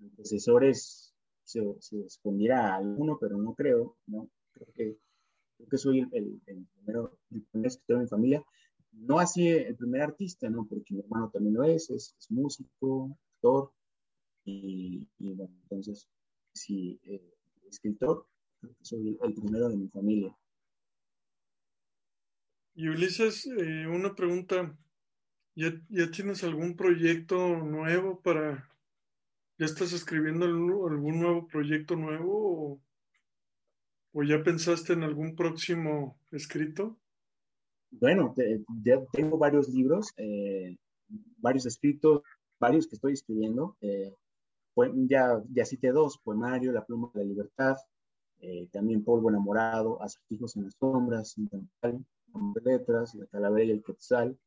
antecesores 0.00 1.14
se, 1.44 1.62
se, 1.80 2.00
escondiera 2.02 2.76
alguno, 2.76 3.16
pero 3.18 3.38
no 3.38 3.54
creo, 3.54 3.96
¿no? 4.06 4.28
Creo 4.52 4.66
que, 4.74 4.98
creo 5.56 5.68
que 5.70 5.78
soy 5.78 6.00
el, 6.12 6.42
primero, 6.74 7.18
el 7.30 7.42
primer 7.44 7.68
escritor 7.68 7.96
de 7.96 8.02
mi 8.02 8.08
familia. 8.08 8.44
No 8.92 9.18
así 9.18 9.48
el 9.48 9.76
primer 9.76 10.02
artista, 10.02 10.50
¿no? 10.50 10.66
Porque 10.66 10.92
mi 10.92 11.00
hermano 11.00 11.30
también 11.30 11.54
lo 11.54 11.64
es, 11.64 11.88
es, 11.88 12.14
músico, 12.28 13.16
actor, 13.36 13.72
y, 14.44 15.08
bueno, 15.18 15.54
entonces, 15.62 16.06
sí, 16.52 17.00
eh, 17.04 17.34
escritor, 17.66 18.26
creo 18.60 18.74
que 18.74 18.84
soy 18.84 19.18
el 19.22 19.32
primero 19.32 19.70
de 19.70 19.76
mi 19.78 19.88
familia. 19.88 20.36
Y 22.78 22.88
Ulises, 22.88 23.46
eh, 23.46 23.86
una 23.86 24.14
pregunta. 24.14 24.76
¿Ya, 25.54 25.72
tienes 26.10 26.44
algún 26.44 26.76
proyecto 26.76 27.56
nuevo 27.56 28.20
para... 28.20 28.68
¿Ya 29.58 29.64
estás 29.64 29.94
escribiendo 29.94 30.44
algún 30.44 31.18
nuevo 31.18 31.48
proyecto 31.48 31.96
nuevo 31.96 32.78
o, 34.12 34.22
ya 34.22 34.42
pensaste 34.42 34.92
en 34.92 35.04
algún 35.04 35.34
próximo 35.34 36.18
escrito? 36.30 36.98
Bueno, 37.90 38.34
ya 38.84 39.00
tengo 39.10 39.38
varios 39.38 39.70
libros, 39.70 40.12
eh, 40.18 40.76
varios 41.38 41.64
escritos, 41.64 42.20
varios 42.60 42.86
que 42.86 42.96
estoy 42.96 43.14
escribiendo. 43.14 43.78
Eh, 43.80 44.12
ya, 45.08 45.42
ya 45.50 45.64
cité 45.64 45.92
dos, 45.92 46.18
Poemario, 46.18 46.72
La 46.72 46.84
pluma 46.84 47.10
de 47.14 47.20
la 47.20 47.26
libertad, 47.26 47.76
también 48.70 49.02
Polvo 49.02 49.30
enamorado, 49.30 50.02
Acertijos 50.02 50.54
en 50.56 50.64
las 50.64 50.74
sombras, 50.74 51.34
de 52.54 52.60
letras, 52.60 53.14
La 53.14 53.26
Calavera 53.26 53.66
y 53.66 53.70
el 53.70 53.82
Quetzal, 53.82 54.38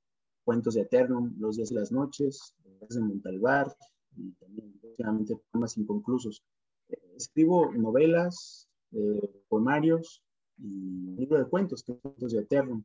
Cuentos 0.43 0.75
de 0.75 0.81
Eternum, 0.81 1.35
Los 1.37 1.57
días 1.57 1.71
y 1.71 1.75
las 1.75 1.91
noches, 1.91 2.53
de 2.87 2.99
Montalbar 3.01 3.75
y 4.15 4.31
también 4.33 4.79
próximamente 4.79 5.39
poemas 5.51 5.77
inconclusos. 5.77 6.43
Eh, 6.89 6.97
escribo 7.17 7.71
novelas, 7.73 8.67
eh, 8.91 9.43
poemarios 9.47 10.23
y 10.57 11.15
libro 11.17 11.37
de 11.37 11.45
cuentos, 11.45 11.83
Cuentos 11.83 12.31
de 12.31 12.39
Eternum. 12.39 12.83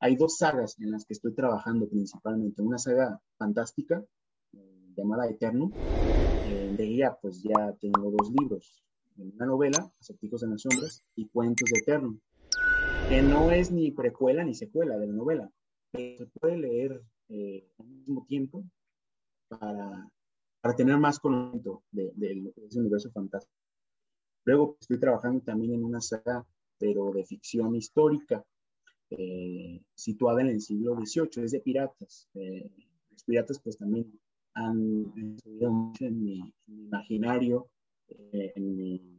Hay 0.00 0.16
dos 0.16 0.36
sagas 0.36 0.78
en 0.78 0.90
las 0.90 1.04
que 1.04 1.14
estoy 1.14 1.34
trabajando 1.34 1.88
principalmente. 1.88 2.62
Una 2.62 2.78
saga 2.78 3.20
fantástica 3.36 4.04
eh, 4.52 4.92
llamada 4.96 5.28
Eternum. 5.28 5.70
de 5.70 6.84
ella 6.84 7.18
pues 7.20 7.42
ya 7.42 7.72
tengo 7.80 8.10
dos 8.10 8.30
libros. 8.38 8.84
Una 9.16 9.46
novela, 9.46 9.92
Acertijos 10.00 10.42
en 10.44 10.50
las 10.50 10.62
sombras, 10.62 11.02
y 11.16 11.26
Cuentos 11.28 11.68
de 11.72 11.80
Eternum 11.80 12.20
que 13.08 13.22
no 13.22 13.50
es 13.50 13.70
ni 13.70 13.90
precuela 13.90 14.44
ni 14.44 14.54
secuela 14.54 14.98
de 14.98 15.06
la 15.06 15.14
novela, 15.14 15.50
se 15.92 16.28
puede 16.38 16.58
leer 16.58 17.02
eh, 17.30 17.66
al 17.78 17.86
mismo 17.86 18.26
tiempo 18.26 18.62
para, 19.48 20.12
para 20.60 20.76
tener 20.76 20.98
más 20.98 21.18
conocimiento 21.18 21.82
de, 21.90 22.12
ese 22.66 22.78
universo 22.78 23.10
fantástico. 23.10 23.56
Luego 24.44 24.76
estoy 24.78 25.00
trabajando 25.00 25.40
también 25.40 25.74
en 25.74 25.84
una 25.84 26.02
saga, 26.02 26.46
pero 26.78 27.10
de 27.12 27.24
ficción 27.24 27.74
histórica, 27.74 28.44
eh, 29.10 29.80
situada 29.94 30.42
en 30.42 30.48
el 30.48 30.60
siglo 30.60 30.94
XVIII, 30.94 31.44
es 31.44 31.52
de 31.52 31.60
piratas. 31.60 32.28
Eh, 32.34 32.70
los 33.10 33.24
piratas 33.24 33.58
pues 33.60 33.78
también 33.78 34.12
han 34.52 35.12
influido 35.16 35.70
mucho 35.70 36.04
en 36.04 36.22
mi, 36.22 36.54
imaginario, 36.66 37.70
en 38.30 38.76
mi 38.76 39.17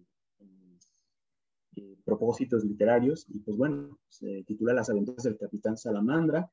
propósitos 2.04 2.64
literarios. 2.64 3.26
Y 3.30 3.40
pues 3.40 3.58
bueno, 3.58 4.00
se 4.08 4.44
titula 4.44 4.74
Las 4.74 4.90
aventuras 4.90 5.24
del 5.24 5.38
capitán 5.38 5.78
Salamandra. 5.78 6.50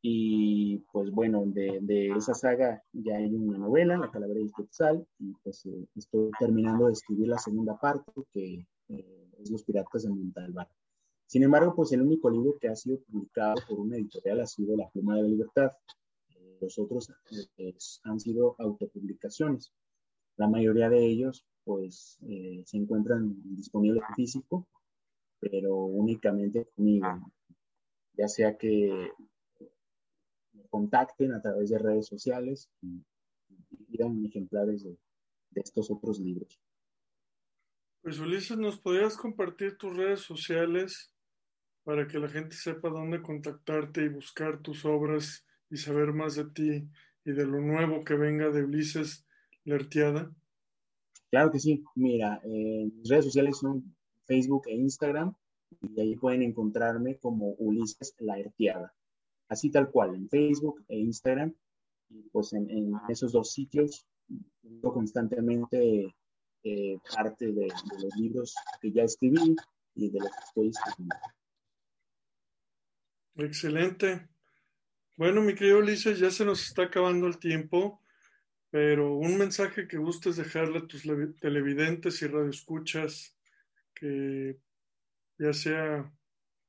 Y 0.00 0.78
pues 0.92 1.10
bueno, 1.10 1.44
de, 1.46 1.78
de 1.80 2.08
esa 2.10 2.34
saga 2.34 2.82
ya 2.92 3.16
hay 3.16 3.34
una 3.34 3.58
novela, 3.58 3.96
La 3.96 4.10
calavera 4.10 4.40
y 4.40 4.50
Quetzal, 4.50 5.06
y 5.18 5.32
pues 5.42 5.64
eh, 5.66 5.86
estoy 5.94 6.30
terminando 6.38 6.86
de 6.86 6.92
escribir 6.92 7.28
la 7.28 7.38
segunda 7.38 7.78
parte, 7.78 8.12
que 8.32 8.66
eh, 8.88 9.30
es 9.38 9.50
Los 9.50 9.62
piratas 9.64 10.02
de 10.02 10.10
Montalbán. 10.10 10.66
Sin 11.26 11.42
embargo, 11.42 11.74
pues 11.74 11.90
el 11.92 12.02
único 12.02 12.28
libro 12.28 12.58
que 12.58 12.68
ha 12.68 12.76
sido 12.76 12.98
publicado 13.00 13.54
por 13.66 13.80
una 13.80 13.96
editorial 13.96 14.40
ha 14.42 14.46
sido 14.46 14.76
La 14.76 14.88
pluma 14.90 15.16
de 15.16 15.22
la 15.22 15.28
libertad. 15.28 15.70
Eh, 16.28 16.58
los 16.60 16.78
otros 16.78 17.10
han 18.04 18.20
sido 18.20 18.56
autopublicaciones. 18.58 19.72
La 20.36 20.48
mayoría 20.48 20.90
de 20.90 21.04
ellos 21.06 21.46
pues 21.64 22.18
eh, 22.28 22.62
se 22.66 22.76
encuentran 22.76 23.34
disponibles 23.56 24.02
en 24.08 24.14
físico, 24.14 24.68
pero 25.40 25.74
únicamente 25.76 26.66
conmigo, 26.74 27.32
ya 28.12 28.28
sea 28.28 28.56
que 28.56 29.10
me 30.52 30.64
contacten 30.68 31.32
a 31.32 31.40
través 31.40 31.70
de 31.70 31.78
redes 31.78 32.06
sociales 32.06 32.70
y, 32.82 33.02
pidan 33.90 34.24
ejemplares 34.24 34.84
de, 34.84 34.96
estos 35.54 35.90
otros 35.90 36.18
libros. 36.18 36.60
Pues 38.02 38.18
Ulises, 38.18 38.58
¿nos 38.58 38.78
podrías 38.78 39.16
compartir 39.16 39.76
tus 39.76 39.96
redes 39.96 40.20
sociales 40.20 41.12
para 41.84 42.08
que 42.08 42.18
la 42.18 42.28
gente 42.28 42.56
sepa 42.56 42.88
dónde 42.88 43.22
contactarte 43.22 44.04
y 44.04 44.08
buscar 44.08 44.60
tus 44.60 44.84
obras 44.84 45.46
y 45.70 45.76
saber 45.76 46.12
más 46.12 46.34
de 46.34 46.46
ti 46.46 46.88
y 47.24 47.32
de 47.32 47.46
lo 47.46 47.60
nuevo 47.60 48.04
que 48.04 48.14
venga 48.14 48.50
de 48.50 48.64
Ulises 48.64 49.26
Lertiada? 49.64 50.34
Claro 51.34 51.50
que 51.50 51.58
sí. 51.58 51.82
Mira, 51.96 52.40
eh, 52.44 52.88
mis 52.94 53.08
redes 53.08 53.24
sociales 53.24 53.58
son 53.58 53.96
Facebook 54.24 54.68
e 54.68 54.76
Instagram 54.76 55.34
y 55.82 56.00
ahí 56.00 56.14
pueden 56.14 56.42
encontrarme 56.42 57.18
como 57.18 57.54
Ulises 57.58 58.14
Lertiada. 58.20 58.94
Así 59.48 59.68
tal 59.68 59.90
cual, 59.90 60.14
en 60.14 60.28
Facebook 60.28 60.84
e 60.86 60.96
Instagram. 60.96 61.52
Y 62.08 62.22
pues 62.30 62.52
en, 62.52 62.92
esos 63.08 63.32
dos 63.32 63.50
sitios 63.50 64.06
constantemente 64.80 66.14
eh, 66.62 66.98
parte 67.12 67.46
de, 67.46 67.66
los 67.66 68.16
libros 68.16 68.54
que 68.80 68.92
ya 68.92 69.02
escribí 69.02 69.56
y 69.96 70.10
de 70.10 70.20
los 70.20 70.30
que 70.30 70.44
estoy 70.44 70.68
escribiendo. 70.68 71.16
Excelente. 73.38 74.28
Bueno, 75.16 75.42
mi 75.42 75.56
querido 75.56 75.78
Ulises, 75.78 76.16
ya 76.20 76.30
se 76.30 76.44
nos 76.44 76.64
está 76.64 76.84
acabando 76.84 77.26
el 77.26 77.40
tiempo, 77.40 78.03
pero 78.74 79.14
un 79.14 79.38
mensaje 79.38 79.86
que 79.86 79.98
gustes 79.98 80.34
dejarle 80.34 80.78
a 80.78 80.86
tus 80.88 81.04
televidentes 81.40 82.20
y 82.20 82.26
radioescuchas, 82.26 83.38
que 83.94 84.58
ya 85.38 85.52
sea 85.52 86.12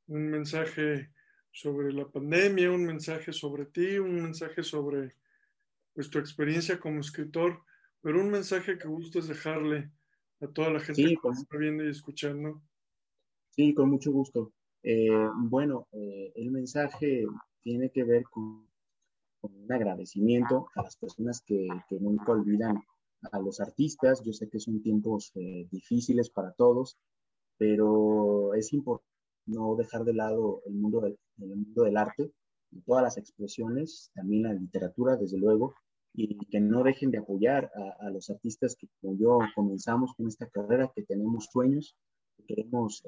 un 0.05 0.29
mensaje 0.29 1.09
sobre 1.51 1.91
la 1.91 2.07
pandemia, 2.07 2.69
un 2.69 2.85
mensaje 2.85 3.33
sobre 3.33 3.65
ti, 3.65 3.97
un 3.97 4.21
mensaje 4.21 4.61
sobre 4.61 5.15
pues, 5.95 6.11
tu 6.11 6.19
experiencia 6.19 6.79
como 6.79 6.99
escritor, 6.99 7.63
pero 8.01 8.21
un 8.21 8.29
mensaje 8.29 8.77
que 8.77 8.87
gustes 8.87 9.27
dejarle 9.27 9.89
a 10.41 10.47
toda 10.47 10.69
la 10.69 10.81
gente 10.81 11.01
que 11.01 11.29
está 11.31 11.57
viendo 11.57 11.83
y 11.83 11.89
escuchando. 11.89 12.61
Sí, 13.49 13.73
con 13.73 13.89
mucho 13.89 14.11
gusto. 14.11 14.53
Eh, 14.83 15.09
bueno, 15.37 15.87
eh, 15.91 16.33
el 16.35 16.51
mensaje 16.51 17.25
tiene 17.63 17.89
que 17.89 18.03
ver 18.03 18.25
con, 18.25 18.67
un 19.45 19.71
agradecimiento 19.71 20.67
a 20.75 20.83
las 20.83 20.97
personas 20.97 21.41
que, 21.41 21.67
nunca 21.99 22.31
olvidan 22.31 22.81
a 23.31 23.39
los 23.39 23.59
artistas. 23.59 24.21
Yo 24.23 24.33
sé 24.33 24.49
que 24.49 24.59
son 24.59 24.81
tiempos 24.81 25.31
eh, 25.35 25.67
difíciles 25.71 26.29
para 26.29 26.51
todos, 26.53 26.97
pero 27.57 28.53
es 28.53 28.73
importante 28.73 29.09
no 29.47 29.75
dejar 29.75 30.03
de 30.03 30.13
lado 30.13 30.61
el 30.65 30.73
mundo 30.73 31.01
del, 31.01 31.19
el 31.37 31.55
mundo 31.55 31.83
del 31.83 31.97
arte, 31.97 32.31
todas 32.85 33.03
las 33.03 33.17
expresiones, 33.17 34.11
también 34.15 34.43
la 34.43 34.53
literatura, 34.53 35.15
desde 35.15 35.37
luego, 35.37 35.75
y 36.13 36.37
que 36.47 36.59
no 36.59 36.83
dejen 36.83 37.11
de 37.11 37.19
apoyar 37.19 37.71
a, 37.99 38.09
los 38.09 38.29
artistas 38.29 38.75
que 38.75 38.87
como 39.01 39.17
yo 39.17 39.39
comenzamos 39.53 40.13
con 40.15 40.27
esta 40.27 40.47
carrera, 40.47 40.91
que 40.95 41.03
tenemos 41.03 41.49
sueños, 41.51 41.95
que 42.37 42.45
queremos 42.45 43.03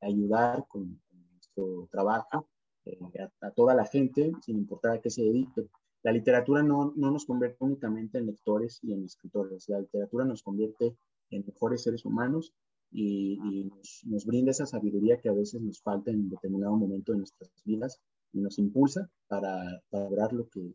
ayudar 0.00 0.66
con, 0.68 1.00
nuestro 1.32 1.88
trabajo 1.90 2.48
eh, 2.92 3.28
a, 3.40 3.50
toda 3.50 3.74
la 3.74 3.84
gente, 3.84 4.32
sin 4.42 4.58
importar 4.58 4.92
a 4.96 5.00
qué 5.00 5.10
se 5.10 5.22
dedique. 5.22 5.68
La 6.02 6.12
literatura 6.12 6.62
no, 6.62 6.92
no 6.96 7.10
nos 7.10 7.26
convierte 7.26 7.58
únicamente 7.60 8.18
en 8.18 8.26
lectores 8.26 8.78
y 8.82 8.92
en 8.92 9.04
escritores, 9.04 9.68
la 9.68 9.80
literatura 9.80 10.24
nos 10.24 10.42
convierte 10.42 10.96
en 11.30 11.44
mejores 11.46 11.82
seres 11.82 12.04
humanos 12.04 12.54
y, 12.90 13.36
nos, 13.64 14.00
nos, 14.04 14.26
brinda 14.26 14.50
esa 14.50 14.66
sabiduría 14.66 15.20
que 15.20 15.28
a 15.28 15.32
veces 15.32 15.60
nos 15.62 15.80
falta 15.80 16.10
en 16.10 16.28
determinado 16.28 16.76
momento 16.76 17.12
de 17.12 17.18
nuestras 17.18 17.50
vidas 17.64 18.00
y 18.32 18.40
nos 18.40 18.58
impulsa 18.58 19.10
para, 19.28 19.82
para 19.90 20.04
lograr 20.04 20.32
lo 20.32 20.48
que, 20.48 20.74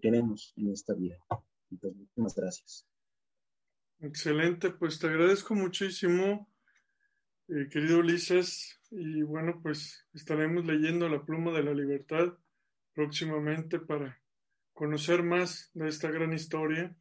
queremos 0.00 0.52
en 0.56 0.70
esta 0.70 0.94
vida. 0.94 1.18
Entonces, 1.70 2.00
muchas 2.16 2.34
gracias. 2.34 2.86
Excelente, 4.00 4.70
pues 4.70 4.98
te 4.98 5.06
agradezco 5.06 5.54
muchísimo 5.54 6.48
eh, 7.48 7.68
querido 7.70 7.98
Ulises, 7.98 8.80
y 8.90 9.22
bueno, 9.22 9.60
pues 9.62 10.04
estaremos 10.14 10.64
leyendo 10.64 11.08
La 11.08 11.24
pluma 11.24 11.52
de 11.52 11.62
la 11.62 11.74
libertad 11.74 12.34
próximamente 12.94 13.78
para 13.78 14.20
conocer 14.72 15.22
más 15.22 15.70
de 15.74 15.88
esta 15.88 16.10
gran 16.10 16.32
historia. 16.32 16.94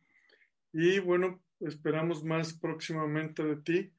Y 0.73 0.99
bueno, 0.99 1.41
esperamos 1.61 2.23
más 2.23 2.53
próximamente 2.53 3.43
de 3.43 3.55
ti 3.57 3.93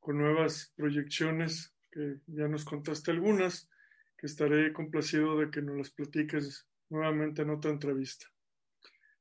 con 0.00 0.18
nuevas 0.18 0.72
proyecciones, 0.76 1.74
que 1.90 2.20
ya 2.26 2.48
nos 2.48 2.64
contaste 2.64 3.10
algunas, 3.10 3.68
que 4.16 4.26
estaré 4.26 4.72
complacido 4.72 5.38
de 5.38 5.50
que 5.50 5.62
nos 5.62 5.76
las 5.76 5.90
platiques 5.90 6.66
nuevamente 6.88 7.42
en 7.42 7.50
otra 7.50 7.70
entrevista. 7.70 8.26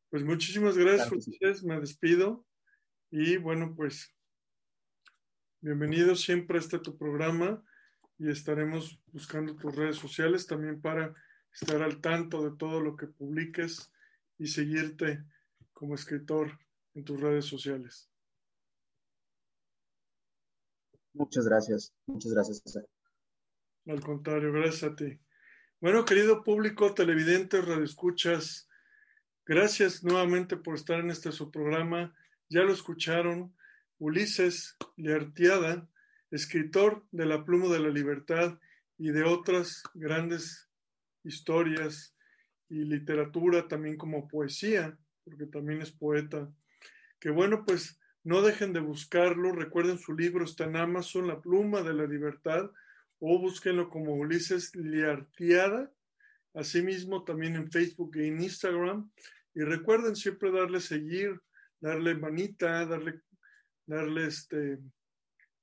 Pues 0.09 0.23
muchísimas 0.23 0.77
gracias, 0.77 1.11
Ulises, 1.11 1.63
me 1.63 1.79
despido 1.79 2.45
y 3.11 3.37
bueno, 3.37 3.73
pues 3.75 4.14
Bienvenido 5.65 6.15
siempre 6.15 6.59
a 6.59 6.61
este 6.61 6.77
tu 6.77 6.95
programa 6.95 7.59
y 8.19 8.29
estaremos 8.29 9.01
buscando 9.11 9.55
tus 9.55 9.75
redes 9.75 9.95
sociales 9.95 10.45
también 10.45 10.79
para 10.79 11.15
estar 11.51 11.81
al 11.81 12.01
tanto 12.01 12.47
de 12.47 12.55
todo 12.55 12.81
lo 12.81 12.95
que 12.95 13.07
publiques 13.07 13.91
y 14.37 14.45
seguirte 14.45 15.23
como 15.73 15.95
escritor 15.95 16.59
en 16.93 17.03
tus 17.03 17.19
redes 17.19 17.45
sociales. 17.45 18.11
Muchas 21.13 21.47
gracias, 21.47 21.95
muchas 22.05 22.31
gracias. 22.31 22.61
Al 23.87 24.01
contrario, 24.01 24.51
gracias 24.51 24.91
a 24.91 24.95
ti. 24.95 25.19
Bueno, 25.81 26.05
querido 26.05 26.43
público, 26.43 26.93
televidentes, 26.93 27.65
radioescuchas, 27.65 28.69
gracias 29.43 30.03
nuevamente 30.03 30.57
por 30.57 30.75
estar 30.75 30.99
en 30.99 31.09
este 31.09 31.31
su 31.31 31.49
programa. 31.49 32.15
Ya 32.49 32.61
lo 32.61 32.71
escucharon, 32.71 33.55
Ulises 33.99 34.75
Leartiada, 34.97 35.87
escritor 36.31 37.05
de 37.11 37.25
La 37.25 37.45
pluma 37.45 37.73
de 37.73 37.79
la 37.79 37.89
libertad 37.89 38.59
y 38.97 39.11
de 39.11 39.23
otras 39.23 39.83
grandes 39.93 40.69
historias 41.23 42.15
y 42.69 42.83
literatura, 42.83 43.67
también 43.67 43.97
como 43.97 44.27
poesía, 44.27 44.97
porque 45.23 45.45
también 45.45 45.81
es 45.81 45.91
poeta. 45.91 46.51
Que 47.19 47.29
bueno, 47.29 47.63
pues 47.65 47.99
no 48.23 48.41
dejen 48.41 48.73
de 48.73 48.79
buscarlo. 48.79 49.51
Recuerden 49.51 49.97
su 49.97 50.13
libro 50.13 50.45
está 50.45 50.65
en 50.65 50.77
Amazon, 50.77 51.27
La 51.27 51.41
pluma 51.41 51.81
de 51.81 51.93
la 51.93 52.05
libertad, 52.05 52.71
o 53.19 53.39
búsquenlo 53.39 53.89
como 53.89 54.15
Ulises 54.15 54.75
Liartiada, 54.75 55.91
asimismo 56.53 57.23
también 57.23 57.55
en 57.55 57.71
Facebook 57.71 58.17
e 58.17 58.27
en 58.27 58.41
Instagram. 58.41 59.09
Y 59.53 59.61
recuerden 59.61 60.15
siempre 60.15 60.51
darle 60.51 60.81
seguir, 60.81 61.39
darle 61.79 62.15
manita, 62.15 62.85
darle 62.85 63.21
darle 63.85 64.27
este, 64.27 64.79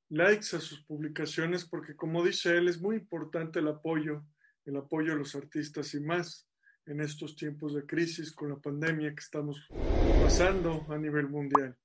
likes 0.09 0.55
a 0.55 0.61
sus 0.61 0.85
publicaciones, 0.85 1.65
porque 1.65 1.97
como 1.97 2.25
dice 2.25 2.57
él, 2.57 2.69
es 2.69 2.81
muy 2.81 2.97
importante 2.97 3.61
el 3.61 3.69
apoyo, 3.69 4.25
el 4.65 4.77
apoyo 4.77 5.13
a 5.13 5.17
los 5.17 5.35
artistas 5.35 5.95
y 5.95 6.01
más 6.01 6.47
en 6.87 7.01
estos 7.01 7.37
tiempos 7.37 7.75
de 7.75 7.87
crisis 7.87 8.33
con 8.33 8.51
la 8.51 8.57
pandemia 8.57 9.15
que 9.15 9.21
estamos 9.21 9.69
pasando 10.23 10.85
a 10.91 10.99
nivel 10.99 11.29
mundial. 11.29 11.77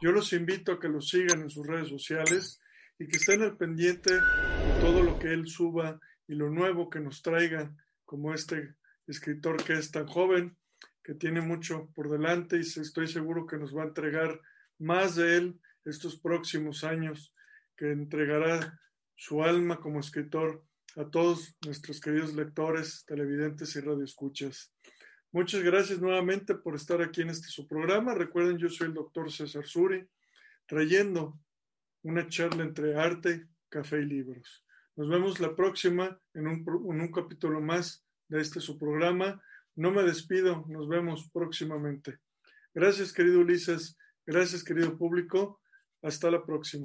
Yo 0.00 0.12
los 0.12 0.32
invito 0.32 0.72
a 0.72 0.80
que 0.80 0.88
lo 0.88 1.00
sigan 1.00 1.42
en 1.42 1.50
sus 1.50 1.66
redes 1.66 1.88
sociales 1.88 2.60
y 2.98 3.06
que 3.06 3.16
estén 3.16 3.42
al 3.42 3.56
pendiente 3.56 4.14
de 4.14 4.80
todo 4.80 5.02
lo 5.02 5.18
que 5.18 5.28
él 5.28 5.46
suba 5.46 6.00
y 6.26 6.34
lo 6.34 6.50
nuevo 6.50 6.88
que 6.88 7.00
nos 7.00 7.20
traiga, 7.22 7.74
como 8.04 8.32
este 8.32 8.76
escritor 9.06 9.62
que 9.62 9.74
es 9.74 9.90
tan 9.90 10.06
joven, 10.06 10.56
que 11.02 11.14
tiene 11.14 11.40
mucho 11.40 11.90
por 11.94 12.10
delante 12.10 12.56
y 12.56 12.60
estoy 12.60 13.08
seguro 13.08 13.46
que 13.46 13.58
nos 13.58 13.76
va 13.76 13.82
a 13.82 13.86
entregar 13.88 14.40
más 14.78 15.16
de 15.16 15.36
él 15.36 15.60
estos 15.90 16.18
próximos 16.18 16.84
años, 16.84 17.34
que 17.76 17.92
entregará 17.92 18.80
su 19.14 19.42
alma 19.42 19.80
como 19.80 20.00
escritor 20.00 20.64
a 20.96 21.08
todos 21.08 21.56
nuestros 21.64 22.00
queridos 22.00 22.34
lectores, 22.34 23.04
televidentes 23.06 23.76
y 23.76 23.80
radioescuchas. 23.80 24.72
Muchas 25.30 25.62
gracias 25.62 26.00
nuevamente 26.00 26.54
por 26.54 26.74
estar 26.74 27.02
aquí 27.02 27.22
en 27.22 27.30
este 27.30 27.48
su 27.48 27.68
programa. 27.68 28.14
Recuerden, 28.14 28.58
yo 28.58 28.68
soy 28.68 28.88
el 28.88 28.94
doctor 28.94 29.30
César 29.30 29.66
Suri, 29.66 30.08
trayendo 30.66 31.38
una 32.02 32.28
charla 32.28 32.64
entre 32.64 32.96
arte, 32.96 33.46
café 33.68 34.00
y 34.00 34.06
libros. 34.06 34.64
Nos 34.96 35.08
vemos 35.08 35.38
la 35.38 35.54
próxima 35.54 36.18
en 36.34 36.48
un, 36.48 36.64
en 36.90 37.00
un 37.00 37.12
capítulo 37.12 37.60
más 37.60 38.04
de 38.28 38.40
este 38.40 38.60
su 38.60 38.78
programa. 38.78 39.40
No 39.76 39.90
me 39.90 40.02
despido, 40.02 40.64
nos 40.68 40.88
vemos 40.88 41.28
próximamente. 41.32 42.18
Gracias, 42.74 43.12
querido 43.12 43.40
Ulises. 43.40 43.96
Gracias, 44.26 44.64
querido 44.64 44.96
público. 44.96 45.60
Hasta 46.02 46.30
la 46.30 46.44
próxima. 46.44 46.84